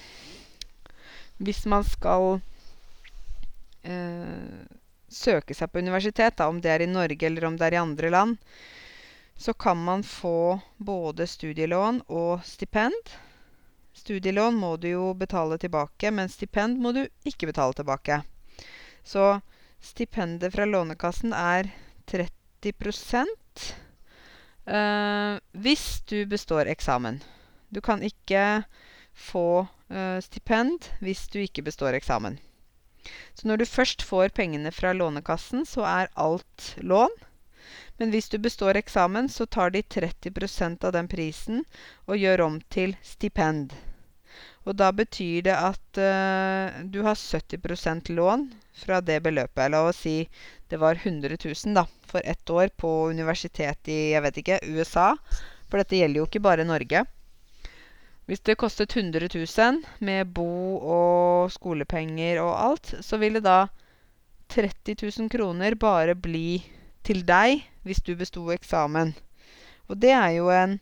Hvis 1.42 1.64
man 1.66 1.82
skal 1.88 2.36
søke 5.10 5.56
seg 5.58 5.72
på 5.74 5.82
universitet, 5.82 6.36
da, 6.38 6.46
om 6.52 6.60
det 6.62 6.70
er 6.70 6.84
i 6.86 6.92
Norge 6.92 7.26
eller 7.26 7.48
om 7.48 7.56
det 7.58 7.66
er 7.66 7.74
i 7.74 7.80
andre 7.82 8.12
land, 8.14 8.38
så 9.42 9.54
kan 9.54 9.84
man 9.84 10.04
få 10.04 10.60
både 10.78 11.28
studielån 11.28 12.02
og 12.08 12.46
stipend. 12.46 13.10
Studielån 13.94 14.56
må 14.56 14.76
du 14.78 14.88
jo 14.92 15.14
betale 15.18 15.58
tilbake, 15.58 16.12
men 16.12 16.30
stipend 16.30 16.78
må 16.78 16.92
du 16.94 17.08
ikke 17.26 17.50
betale 17.50 17.74
tilbake. 17.74 18.22
Så 19.04 19.42
stipendet 19.82 20.54
fra 20.54 20.66
Lånekassen 20.70 21.34
er 21.34 21.72
30 22.06 23.26
eh, 24.66 25.40
hvis 25.52 25.88
du 26.06 26.26
består 26.26 26.70
eksamen. 26.70 27.24
Du 27.70 27.82
kan 27.82 28.04
ikke 28.06 28.64
få 29.14 29.68
eh, 29.90 30.22
stipend 30.22 30.92
hvis 31.02 31.26
du 31.34 31.40
ikke 31.42 31.66
består 31.66 31.98
eksamen. 31.98 32.38
Så 33.34 33.48
når 33.48 33.58
du 33.58 33.66
først 33.66 34.06
får 34.06 34.30
pengene 34.38 34.72
fra 34.72 34.94
Lånekassen, 34.94 35.66
så 35.66 35.82
er 35.82 36.14
alt 36.14 36.76
lån. 36.78 37.31
Men 37.98 38.12
hvis 38.14 38.30
du 38.30 38.38
består 38.42 38.80
eksamen, 38.80 39.30
så 39.30 39.46
tar 39.46 39.72
de 39.76 39.84
30 39.84 40.34
prosent 40.36 40.84
av 40.84 40.96
den 40.98 41.08
prisen 41.12 41.64
og 42.08 42.18
gjør 42.18 42.46
om 42.48 42.60
til 42.74 42.96
stipend. 43.06 43.76
Og 44.66 44.76
da 44.78 44.92
betyr 44.94 45.48
det 45.48 45.56
at 45.58 46.00
uh, 46.00 46.82
du 46.94 47.02
har 47.06 47.18
70% 47.18 48.12
lån 48.14 48.46
fra 48.84 49.02
det 49.02 49.20
beløpet. 49.26 49.72
La 49.74 49.82
oss 49.88 50.04
si 50.06 50.18
det 50.70 50.80
var 50.82 51.00
100 51.02 51.38
000 51.42 51.74
da, 51.76 51.86
for 52.08 52.22
ett 52.26 52.50
år 52.50 52.70
på 52.78 52.92
universitet 53.10 53.90
i 53.90 54.14
jeg 54.14 54.24
vet 54.28 54.38
ikke, 54.44 54.62
USA. 54.70 55.16
For 55.68 55.82
dette 55.82 55.98
gjelder 55.98 56.22
jo 56.22 56.30
ikke 56.30 56.44
bare 56.46 56.68
Norge. 56.68 57.04
Hvis 58.30 58.44
det 58.48 58.60
kostet 58.62 58.94
100 58.96 59.28
000 59.34 59.82
med 60.08 60.30
bo 60.36 60.78
og 60.78 61.52
skolepenger 61.52 62.40
og 62.44 62.54
alt, 62.54 62.94
så 63.02 63.18
ville 63.20 63.42
da 63.44 63.66
30 64.54 64.96
000 65.02 65.32
kroner 65.32 65.76
bare 65.76 66.16
bli 66.16 66.62
til 67.08 67.24
deg 67.28 67.64
hvis 67.88 68.04
du 68.06 68.14
besto 68.18 68.46
eksamen. 68.54 69.14
Og 69.90 70.00
det 70.00 70.14
er 70.16 70.38
jo 70.38 70.52
en 70.54 70.80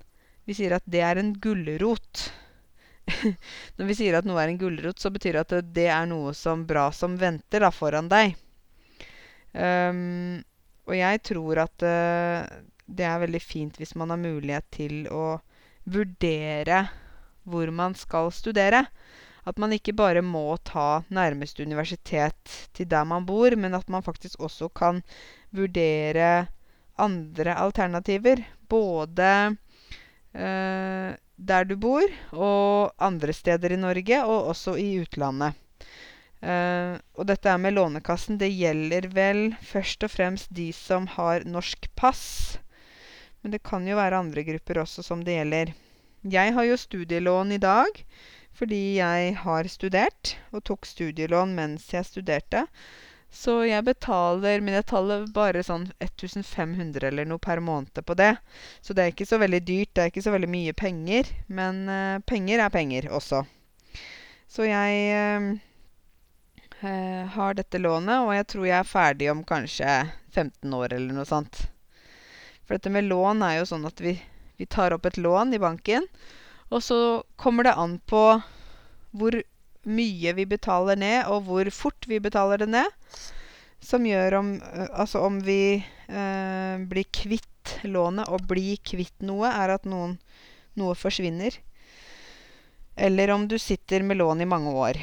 Vi 0.49 0.55
sier 0.57 0.73
at 0.73 0.85
det 0.89 1.03
er 1.05 1.19
en 1.21 1.35
gulrot. 1.37 2.23
Når 3.77 3.85
vi 3.85 3.95
sier 3.99 4.15
at 4.17 4.25
noe 4.25 4.39
er 4.41 4.49
en 4.49 4.57
gulrot, 4.57 4.97
så 4.97 5.11
betyr 5.13 5.37
det 5.37 5.43
at 5.43 5.67
det 5.75 5.85
er 5.93 6.07
noe 6.09 6.31
som 6.33 6.63
bra 6.65 6.87
som 6.89 7.19
venter 7.21 7.61
da, 7.61 7.69
foran 7.69 8.09
deg. 8.09 8.33
Um, 9.53 10.41
og 10.89 10.95
jeg 10.97 11.21
tror 11.29 11.61
at 11.67 11.85
uh, 11.85 12.49
det 12.89 13.05
er 13.05 13.21
veldig 13.21 13.41
fint 13.43 13.77
hvis 13.77 13.93
man 13.93 14.09
har 14.09 14.21
mulighet 14.21 14.65
til 14.73 15.05
å 15.13 15.37
vurdere 15.85 16.87
hvor 17.49 17.69
man 17.73 17.93
skal 17.97 18.33
studere. 18.33 18.87
At 19.45 19.57
man 19.61 19.73
ikke 19.73 19.95
bare 19.97 20.21
må 20.25 20.57
ta 20.67 21.01
nærmeste 21.13 21.65
universitet 21.65 22.57
til 22.73 22.89
der 22.89 23.05
man 23.07 23.25
bor, 23.25 23.55
men 23.55 23.77
at 23.77 23.89
man 23.89 24.05
faktisk 24.05 24.41
også 24.41 24.69
kan 24.69 25.01
vurdere 25.55 26.47
andre 26.99 27.55
alternativer. 27.55 28.43
Både 28.69 29.31
eh, 30.33 31.15
der 31.39 31.65
du 31.65 31.75
bor, 31.79 32.05
og 32.35 32.91
andre 32.99 33.33
steder 33.33 33.73
i 33.73 33.79
Norge, 33.79 34.23
og 34.25 34.51
også 34.53 34.75
i 34.79 34.91
utlandet. 35.01 35.55
Uh, 36.39 36.95
og 37.19 37.25
dette 37.27 37.51
med 37.59 37.75
Lånekassen, 37.75 38.37
det 38.39 38.47
gjelder 38.53 39.09
vel 39.11 39.41
først 39.59 40.05
og 40.07 40.11
fremst 40.13 40.51
de 40.55 40.69
som 40.75 41.07
har 41.17 41.43
norsk 41.43 41.89
pass. 41.99 42.59
Men 43.43 43.51
det 43.55 43.59
kan 43.67 43.87
jo 43.87 43.99
være 43.99 44.21
andre 44.23 44.45
grupper 44.47 44.79
også 44.85 45.03
som 45.03 45.23
det 45.27 45.35
gjelder. 45.35 45.73
Jeg 46.23 46.53
har 46.55 46.67
jo 46.67 46.79
studielån 46.79 47.55
i 47.55 47.63
dag 47.63 48.03
fordi 48.59 48.97
jeg 48.97 49.35
har 49.39 49.67
studert, 49.71 50.33
og 50.51 50.65
tok 50.67 50.87
studielån 50.87 51.53
mens 51.55 51.85
jeg 51.93 52.07
studerte. 52.07 52.65
Så 53.31 53.61
jeg 53.69 53.85
betaler 53.85 54.61
Men 54.61 54.73
jeg 54.77 54.85
betaler 54.87 55.27
bare 55.33 55.61
sånn 55.63 55.85
1500 56.01 57.07
eller 57.11 57.29
noe 57.29 57.41
per 57.41 57.61
måned 57.61 58.01
på 58.05 58.17
det. 58.17 58.35
Så 58.81 58.93
det 58.93 59.03
er 59.03 59.13
ikke 59.13 59.29
så 59.29 59.39
veldig 59.41 59.61
dyrt. 59.67 59.93
Det 59.93 60.03
er 60.03 60.11
ikke 60.13 60.25
så 60.25 60.33
veldig 60.33 60.49
mye 60.49 60.73
penger. 60.73 61.29
Men 61.47 61.85
penger 62.25 62.65
er 62.65 62.73
penger 62.73 63.09
også. 63.13 63.43
Så 64.49 64.65
jeg 64.65 65.59
har 66.79 67.53
dette 67.53 67.77
lånet, 67.77 68.23
og 68.23 68.33
jeg 68.33 68.47
tror 68.49 68.65
jeg 68.65 68.79
er 68.79 68.87
ferdig 68.87 69.29
om 69.29 69.45
kanskje 69.45 69.93
15 70.33 70.73
år 70.73 70.95
eller 70.95 71.13
noe 71.13 71.27
sånt. 71.29 71.67
For 72.65 72.77
dette 72.77 72.93
med 72.93 73.05
lån 73.05 73.43
er 73.45 73.59
jo 73.59 73.69
sånn 73.69 73.85
at 73.89 74.01
vi 74.01 74.15
vi 74.59 74.65
tar 74.65 74.91
opp 74.91 75.05
et 75.07 75.17
lån 75.17 75.53
i 75.55 75.59
banken, 75.59 76.03
og 76.67 76.83
så 76.83 77.23
kommer 77.39 77.63
det 77.63 77.77
an 77.79 77.93
på 78.11 78.23
hvor 79.15 79.37
mye 79.89 80.33
vi 80.37 80.45
betaler 80.49 80.99
ned, 80.99 81.27
og 81.33 81.49
hvor 81.49 81.69
fort 81.73 82.07
vi 82.09 82.21
betaler 82.23 82.61
det 82.61 82.69
ned, 82.71 83.19
som 83.81 84.05
gjør 84.05 84.37
om 84.39 84.47
altså 84.89 85.21
om 85.25 85.39
vi 85.43 85.81
blir 86.89 87.07
kvitt 87.15 87.77
lånet. 87.85 88.27
Å 88.29 88.37
bli 88.49 88.77
kvitt 88.83 89.21
noe 89.25 89.49
er 89.51 89.75
at 89.75 89.85
noen 89.89 90.17
noe 90.79 90.95
forsvinner. 90.97 91.55
Eller 92.99 93.31
om 93.31 93.47
du 93.47 93.55
sitter 93.59 94.03
med 94.03 94.19
lån 94.19 94.41
i 94.43 94.49
mange 94.49 94.73
år. 94.75 94.99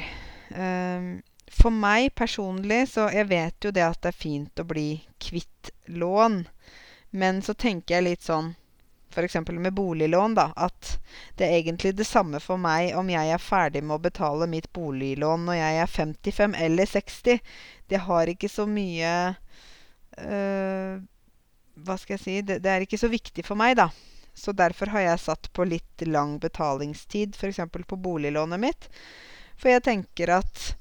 For 1.57 1.73
meg 1.73 2.11
personlig 2.17 2.83
så 2.91 3.07
jeg 3.13 3.29
vet 3.31 3.65
jo 3.65 3.71
det 3.73 3.85
at 3.85 4.01
det 4.03 4.11
er 4.11 4.19
fint 4.19 4.61
å 4.61 4.67
bli 4.67 4.89
kvitt 5.21 5.71
lån. 5.89 6.43
Men 7.17 7.41
så 7.41 7.55
tenker 7.57 7.97
jeg 7.97 8.07
litt 8.11 8.25
sånn 8.27 8.53
eksempel 9.15 9.57
med 9.59 9.73
boliglån, 9.73 10.35
da, 10.37 10.51
at 10.55 10.99
det 11.39 11.47
er 11.47 11.57
egentlig 11.57 11.95
det 11.97 12.05
samme 12.05 12.39
for 12.43 12.57
meg 12.61 12.91
om 12.99 13.09
jeg 13.09 13.31
er 13.33 13.41
ferdig 13.41 13.81
med 13.83 13.95
å 13.95 14.03
betale 14.03 14.47
mitt 14.51 14.67
boliglån 14.75 15.45
når 15.47 15.57
jeg 15.57 15.79
er 15.81 15.93
55 15.93 16.55
eller 16.67 16.85
60. 16.91 17.39
Det 17.87 17.99
har 18.05 18.27
ikke 18.27 18.49
så 18.51 18.65
mye 18.69 19.13
Hva 21.77 21.95
skal 22.01 22.15
jeg 22.15 22.23
si 22.23 22.35
det 22.41 22.59
Det 22.65 22.71
er 22.73 22.81
ikke 22.85 22.97
så 22.97 23.07
viktig 23.09 23.45
for 23.45 23.55
meg, 23.57 23.75
da. 23.77 23.89
Så 24.37 24.51
derfor 24.53 24.91
har 24.93 25.01
jeg 25.01 25.23
satt 25.23 25.49
på 25.53 25.65
litt 25.65 26.01
lang 26.05 26.37
betalingstid, 26.41 27.37
eksempel 27.41 27.83
på 27.89 27.97
boliglånet 27.97 28.59
mitt. 28.61 28.89
For 29.57 29.69
jeg 29.73 29.85
tenker 29.87 30.35
at 30.37 30.75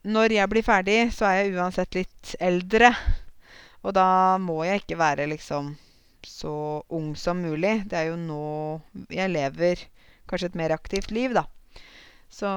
når 0.00 0.32
jeg 0.32 0.48
blir 0.48 0.64
ferdig, 0.64 1.12
så 1.12 1.26
er 1.26 1.34
jeg 1.40 1.56
uansett 1.58 1.94
litt 1.98 2.34
eldre. 2.40 2.94
Og 3.82 3.94
da 3.96 4.38
må 4.38 4.62
jeg 4.68 4.84
ikke 4.84 5.00
være 5.00 5.26
liksom 5.32 5.74
så 6.26 6.84
ung 6.88 7.14
som 7.16 7.40
mulig. 7.42 7.82
Det 7.86 7.96
er 7.98 8.10
jo 8.10 8.18
nå 8.20 8.44
jeg 9.12 9.32
lever 9.32 9.86
kanskje 10.30 10.50
et 10.50 10.58
mer 10.58 10.74
aktivt 10.74 11.10
liv, 11.14 11.34
da. 11.36 11.46
Så 12.30 12.50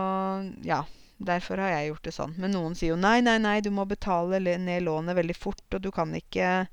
ja. 0.66 0.84
Derfor 1.24 1.62
har 1.62 1.70
jeg 1.72 1.92
gjort 1.92 2.08
det 2.08 2.12
sånn. 2.16 2.34
Men 2.42 2.52
noen 2.52 2.74
sier 2.76 2.92
jo 2.94 3.00
nei, 3.00 3.22
nei, 3.24 3.38
nei, 3.40 3.60
du 3.64 3.70
må 3.72 3.86
betale 3.88 4.42
ned 4.42 4.84
lånet 4.84 5.16
veldig 5.16 5.36
fort, 5.38 5.64
og 5.72 5.80
du 5.80 5.92
kan 5.94 6.12
ikke 6.18 6.66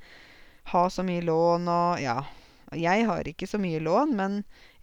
ha 0.73 0.83
så 0.91 1.05
mye 1.07 1.23
lån 1.23 1.71
og 1.71 2.03
Ja. 2.03 2.21
Jeg 2.71 3.03
har 3.09 3.27
ikke 3.27 3.49
så 3.51 3.59
mye 3.59 3.81
lån, 3.83 4.13
men 4.15 4.35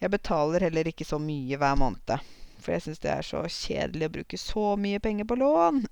jeg 0.01 0.11
betaler 0.11 0.65
heller 0.65 0.89
ikke 0.89 1.05
så 1.07 1.21
mye 1.23 1.55
hver 1.55 1.77
måned. 1.79 2.19
For 2.59 2.73
jeg 2.73 2.83
syns 2.83 2.99
det 2.99 3.11
er 3.13 3.23
så 3.23 3.45
kjedelig 3.47 4.09
å 4.09 4.13
bruke 4.17 4.39
så 4.41 4.63
mye 4.75 4.99
penger 4.99 5.27
på 5.29 5.37
lån. 5.39 5.85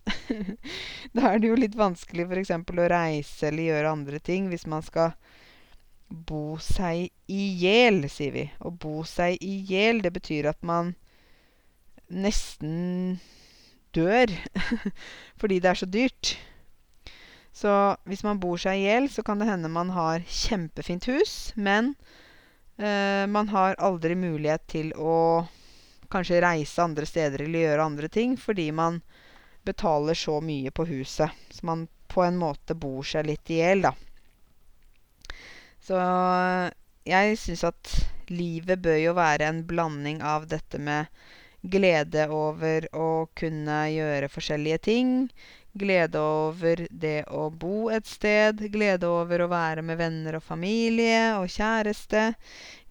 Da 1.16 1.30
er 1.30 1.39
det 1.39 1.53
jo 1.53 1.55
litt 1.55 1.78
vanskelig 1.80 2.26
eksempel 2.41 2.82
å 2.84 2.89
reise 2.91 3.47
eller 3.47 3.70
gjøre 3.70 3.93
andre 3.95 4.20
ting 4.20 4.49
hvis 4.51 4.68
man 4.68 4.84
skal 4.84 5.13
bo 6.10 6.58
seg 6.62 7.10
i 7.32 7.43
hjel, 7.60 8.06
sier 8.12 8.34
vi. 8.36 8.45
Å 8.60 8.72
bo 8.72 9.03
seg 9.08 9.41
i 9.41 9.58
hjel, 9.70 10.01
det 10.03 10.14
betyr 10.16 10.49
at 10.51 10.62
man 10.66 10.93
nesten 12.10 13.18
dør 13.95 14.30
fordi 15.39 15.62
det 15.64 15.72
er 15.72 15.82
så 15.82 15.89
dyrt. 15.89 16.36
Så 17.56 17.72
hvis 18.03 18.26
man 18.28 18.41
bor 18.43 18.60
seg 18.60 18.82
i 18.82 18.86
hjel, 18.89 19.10
så 19.10 19.24
kan 19.24 19.39
det 19.39 19.47
hende 19.47 19.72
man 19.72 19.93
har 19.95 20.26
kjempefint 20.28 21.08
hus, 21.08 21.53
men 21.56 21.95
man 22.76 23.47
har 23.53 23.78
aldri 23.80 24.18
mulighet 24.20 24.66
til 24.68 24.89
å 24.99 25.45
kanskje 26.12 26.41
reise 26.43 26.84
andre 26.84 27.08
steder 27.08 27.45
eller 27.45 27.64
gjøre 27.64 27.86
andre 27.86 28.10
ting 28.12 28.36
fordi 28.39 28.66
man 28.76 28.99
betaler 29.66 30.14
så 30.14 30.41
mye 30.43 30.72
på 30.72 30.86
huset. 30.86 31.32
Så 31.49 31.66
man 31.66 31.88
på 32.08 32.24
en 32.24 32.38
måte 32.38 32.76
bor 32.76 33.03
seg 33.08 33.26
litt 33.32 33.49
i 33.49 33.62
hjel, 33.62 33.88
da. 33.88 33.93
Så 35.86 35.97
jeg 37.05 37.38
syns 37.38 37.63
at 37.67 37.91
livet 38.33 38.81
bør 38.81 38.97
jo 38.97 39.13
være 39.17 39.49
en 39.51 39.61
blanding 39.69 40.23
av 40.25 40.47
dette 40.49 40.79
med 40.81 41.11
glede 41.65 42.25
over 42.33 42.88
å 42.93 43.27
kunne 43.38 43.77
gjøre 43.93 44.29
forskjellige 44.33 44.79
ting, 44.88 45.11
glede 45.77 46.21
over 46.21 46.86
det 46.89 47.25
å 47.29 47.49
bo 47.49 47.91
et 47.93 48.07
sted, 48.09 48.63
glede 48.73 49.09
over 49.09 49.43
å 49.45 49.51
være 49.51 49.83
med 49.86 49.99
venner 50.01 50.39
og 50.39 50.45
familie 50.45 51.36
og 51.38 51.49
kjæreste, 51.53 52.31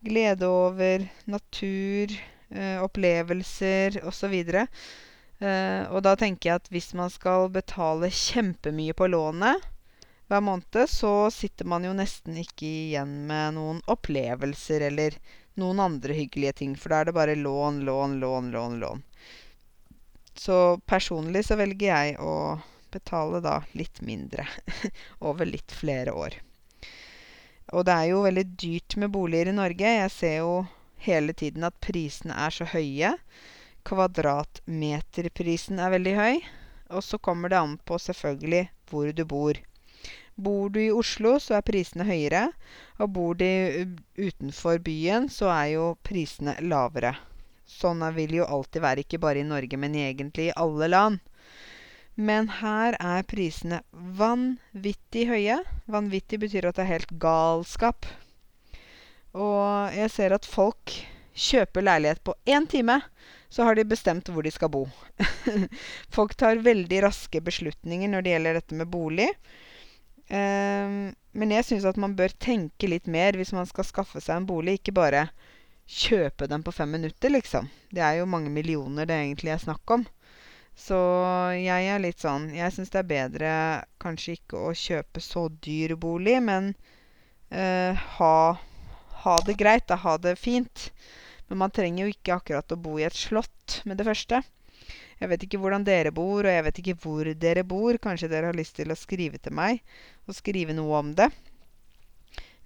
glede 0.05 0.47
over 0.51 1.07
natur, 1.31 2.15
opplevelser 2.85 4.03
og 4.05 4.13
så 4.15 4.31
videre. 4.31 4.67
Og 5.91 6.03
da 6.07 6.15
tenker 6.19 6.51
jeg 6.51 6.63
at 6.63 6.71
hvis 6.71 6.93
man 6.95 7.11
skal 7.11 7.49
betale 7.53 8.13
kjempemye 8.13 8.95
på 8.97 9.09
lånet 9.11 9.74
hver 10.29 10.41
måned, 10.41 10.79
så 10.91 11.31
sitter 11.31 11.69
man 11.69 11.85
jo 11.85 11.93
nesten 11.97 12.39
ikke 12.41 12.67
igjen 12.67 13.25
med 13.29 13.57
noen 13.59 13.81
opplevelser 13.91 14.87
eller 14.89 15.19
noen 15.61 15.81
andre 15.81 16.17
hyggelige 16.17 16.53
ting, 16.61 16.77
for 16.77 16.91
da 16.91 17.01
er 17.03 17.11
det 17.11 17.17
bare 17.17 17.35
lån, 17.39 17.83
lån, 17.85 18.17
lån, 18.21 18.51
lån, 18.55 18.79
lån. 18.81 19.05
Så 20.35 20.81
personlig 20.87 21.45
så 21.47 21.59
velger 21.61 21.93
jeg 21.93 22.17
å 22.19 22.59
betale 22.95 23.41
da 23.45 23.61
litt 23.79 24.01
mindre 24.03 24.47
over 25.29 25.47
litt 25.47 25.73
flere 25.73 26.13
år. 26.15 26.39
Og 27.75 27.85
det 27.87 27.95
er 27.95 28.07
jo 28.11 28.25
veldig 28.25 28.47
dyrt 28.61 28.97
med 29.01 29.13
boliger 29.15 29.51
i 29.51 29.57
Norge. 29.57 29.93
Jeg 29.99 30.11
ser 30.13 30.37
jo 30.43 30.67
hele 31.05 31.33
tiden 31.37 31.65
at 31.67 31.81
prisene 31.83 32.35
er 32.47 32.51
så 32.55 32.65
høye. 32.71 33.15
Kvadratmeterprisen 33.89 35.81
er 35.83 35.95
veldig 35.95 36.15
høy. 36.19 36.37
Og 36.95 37.03
så 37.05 37.19
kommer 37.19 37.49
det 37.51 37.59
an 37.61 37.79
på 37.89 37.99
selvfølgelig 38.01 38.69
hvor 38.91 39.11
du 39.17 39.25
bor. 39.29 39.55
Bor 40.35 40.71
du 40.75 40.81
i 40.83 40.91
Oslo, 40.91 41.37
så 41.39 41.59
er 41.59 41.67
prisene 41.67 42.07
høyere. 42.09 42.49
Og 42.99 43.13
bor 43.15 43.39
du 43.39 43.47
utenfor 44.19 44.81
byen, 44.83 45.29
så 45.31 45.51
er 45.55 45.69
jo 45.77 45.87
prisene 46.07 46.57
lavere. 46.63 47.15
Sånn 47.65 48.03
vil 48.17 48.35
jo 48.41 48.49
alltid 48.49 48.83
være, 48.85 49.05
ikke 49.05 49.23
bare 49.23 49.41
i 49.41 49.47
Norge, 49.47 49.79
men 49.81 49.95
egentlig 49.97 50.51
i 50.51 50.57
alle 50.59 50.91
land. 50.91 51.23
Men 52.15 52.49
her 52.61 52.95
er 53.01 53.25
prisene 53.27 53.81
vanvittig 53.93 55.27
høye. 55.31 55.59
Vanvittig 55.91 56.39
betyr 56.45 56.69
at 56.69 56.79
det 56.79 56.85
er 56.85 56.93
helt 56.93 57.17
galskap. 57.23 58.07
Og 59.35 59.97
jeg 59.97 60.13
ser 60.15 60.35
at 60.37 60.47
folk 60.47 60.95
kjøper 61.35 61.83
leilighet 61.83 62.23
på 62.23 62.37
én 62.47 62.69
time, 62.71 63.01
så 63.51 63.67
har 63.67 63.75
de 63.75 63.87
bestemt 63.87 64.31
hvor 64.31 64.47
de 64.47 64.53
skal 64.55 64.71
bo. 64.71 64.85
folk 66.15 66.37
tar 66.39 66.63
veldig 66.63 67.03
raske 67.03 67.43
beslutninger 67.43 68.11
når 68.11 68.23
det 68.23 68.35
gjelder 68.35 68.61
dette 68.61 68.79
med 68.79 68.91
bolig. 68.91 69.29
Men 70.31 71.53
jeg 71.53 71.67
syns 71.69 71.85
at 71.89 71.99
man 72.01 72.15
bør 72.17 72.33
tenke 72.41 72.89
litt 72.89 73.07
mer 73.11 73.37
hvis 73.37 73.53
man 73.53 73.67
skal 73.69 73.85
skaffe 73.85 74.23
seg 74.23 74.39
en 74.39 74.47
bolig. 74.49 74.79
Ikke 74.79 74.95
bare 74.97 75.27
kjøpe 75.85 76.49
den 76.49 76.65
på 76.65 76.73
fem 76.73 76.95
minutter, 76.97 77.31
liksom. 77.35 77.69
Det 77.93 78.01
er 78.03 78.21
jo 78.21 78.31
mange 78.31 78.51
millioner 78.51 79.07
det 79.11 79.19
egentlig 79.21 79.53
er 79.53 79.63
snakk 79.63 79.97
om. 79.99 80.07
Så 80.75 80.97
jeg 81.55 81.87
er 81.87 82.01
litt 82.03 82.19
sånn 82.19 82.49
Jeg 82.51 82.73
syns 82.75 82.91
det 82.91 82.99
er 83.05 83.11
bedre 83.13 83.51
kanskje 84.03 84.39
ikke 84.41 84.59
å 84.59 84.73
kjøpe 84.75 85.23
så 85.23 85.47
dyr 85.63 85.95
bolig, 86.01 86.41
men 86.43 86.73
ha 87.53 88.35
ha 89.25 89.39
det 89.47 89.57
greit, 89.57 89.87
da. 89.89 89.97
Ha 89.97 90.19
det 90.19 90.37
fint. 90.37 90.91
Men 91.49 91.63
man 91.65 91.73
trenger 91.73 92.05
jo 92.05 92.15
ikke 92.15 92.37
akkurat 92.37 92.75
å 92.75 92.81
bo 92.81 92.99
i 93.01 93.07
et 93.07 93.17
slott 93.17 93.81
med 93.89 94.01
det 94.01 94.07
første. 94.09 94.43
Jeg 95.21 95.31
vet 95.31 95.45
ikke 95.47 95.61
hvordan 95.63 95.85
dere 95.87 96.13
bor, 96.15 96.45
og 96.45 96.51
jeg 96.51 96.65
vet 96.67 96.81
ikke 96.83 96.97
hvor 97.05 97.29
dere 97.39 97.65
bor. 97.67 97.99
Kanskje 98.03 98.31
dere 98.33 98.51
har 98.51 98.59
lyst 98.59 98.77
til 98.79 98.91
å 98.93 98.99
skrive 98.99 99.39
til 99.43 99.55
meg 99.57 99.83
og 100.29 100.37
skrive 100.37 100.75
noe 100.77 100.99
om 100.99 101.13
det. 101.17 101.31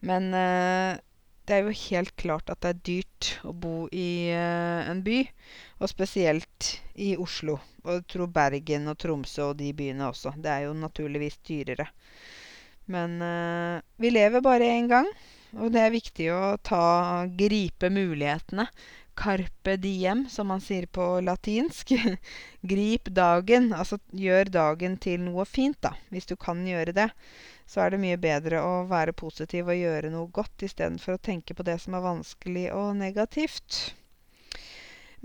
Men 0.07 0.31
det 0.33 1.57
er 1.57 1.65
jo 1.65 1.75
helt 1.75 2.13
klart 2.21 2.51
at 2.53 2.61
det 2.63 2.71
er 2.71 2.83
dyrt 2.87 3.31
å 3.49 3.55
bo 3.57 3.89
i 3.91 4.31
en 4.31 5.01
by, 5.03 5.23
og 5.81 5.91
spesielt 5.91 6.69
i 6.95 7.15
Oslo. 7.19 7.57
Og 7.85 7.97
jeg 7.97 8.05
tror 8.13 8.31
Bergen 8.31 8.87
og 8.93 8.99
Tromsø 9.01 9.49
og 9.51 9.59
de 9.59 9.73
byene 9.75 10.11
også. 10.11 10.35
Det 10.37 10.53
er 10.53 10.69
jo 10.69 10.77
naturligvis 10.77 11.41
dyrere. 11.49 11.89
Men 12.93 13.19
vi 13.99 14.13
lever 14.13 14.45
bare 14.45 14.71
én 14.77 14.89
gang, 14.93 15.09
og 15.57 15.73
det 15.73 15.83
er 15.83 15.95
viktig 15.97 16.31
å 16.33 16.43
ta 16.63 17.27
gripe 17.33 17.91
mulighetene. 17.93 18.69
Carpe 19.19 19.75
diem, 19.83 20.25
som 20.31 20.49
man 20.53 20.62
sier 20.62 20.87
på 20.87 21.05
latinsk. 21.27 21.93
Grip 22.73 23.11
dagen. 23.14 23.73
Altså 23.75 23.99
gjør 24.14 24.53
dagen 24.55 24.97
til 25.03 25.21
noe 25.27 25.47
fint, 25.49 25.79
da. 25.83 25.97
Hvis 26.14 26.31
du 26.31 26.37
kan 26.39 26.62
gjøre 26.66 26.95
det, 26.97 27.11
så 27.69 27.85
er 27.85 27.93
det 27.93 28.03
mye 28.03 28.19
bedre 28.21 28.62
å 28.64 28.75
være 28.89 29.16
positiv 29.19 29.69
og 29.69 29.81
gjøre 29.81 30.14
noe 30.14 30.31
godt 30.33 30.64
istedenfor 30.69 31.19
å 31.19 31.25
tenke 31.31 31.57
på 31.59 31.66
det 31.66 31.81
som 31.83 31.99
er 31.99 32.07
vanskelig 32.07 32.69
og 32.73 32.95
negativt. 33.03 33.83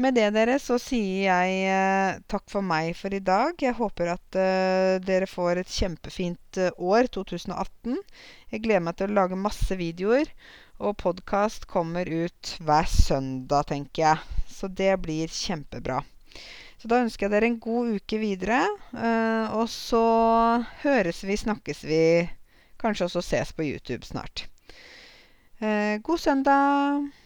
Med 0.02 0.16
det, 0.18 0.32
dere, 0.34 0.56
så 0.58 0.80
sier 0.82 1.28
jeg 1.28 1.58
eh, 1.70 2.16
takk 2.26 2.48
for 2.50 2.66
meg 2.66 2.96
for 2.98 3.14
i 3.14 3.22
dag. 3.22 3.54
Jeg 3.62 3.78
håper 3.78 4.16
at 4.16 4.38
eh, 4.41 4.96
dere 5.06 5.28
får 5.30 5.62
et 5.62 5.70
kjempefint 5.70 6.58
eh, 6.58 6.74
år, 6.82 7.12
2018. 7.14 8.00
Jeg 8.50 8.64
gleder 8.64 8.82
meg 8.88 8.98
til 8.98 9.14
å 9.14 9.18
lage 9.20 9.38
masse 9.38 9.78
videoer. 9.78 10.32
Og 10.82 10.96
podkast 10.98 11.68
kommer 11.70 12.10
ut 12.10 12.56
hver 12.66 12.88
søndag, 12.90 13.68
tenker 13.70 14.02
jeg. 14.02 14.40
Så 14.50 14.68
det 14.68 14.96
blir 15.04 15.30
kjempebra. 15.30 16.00
Så 16.82 16.90
da 16.90 17.04
ønsker 17.04 17.28
jeg 17.28 17.34
dere 17.36 17.50
en 17.52 17.60
god 17.62 17.94
uke 18.00 18.18
videre. 18.18 18.64
Uh, 18.90 19.54
og 19.54 19.70
så 19.70 20.02
høres 20.82 21.22
vi, 21.24 21.38
snakkes 21.38 21.84
vi. 21.86 22.04
Kanskje 22.82 23.06
også 23.06 23.22
ses 23.22 23.54
på 23.54 23.68
YouTube 23.70 24.02
snart. 24.08 24.48
Uh, 25.62 26.02
god 26.02 26.18
søndag. 26.18 27.23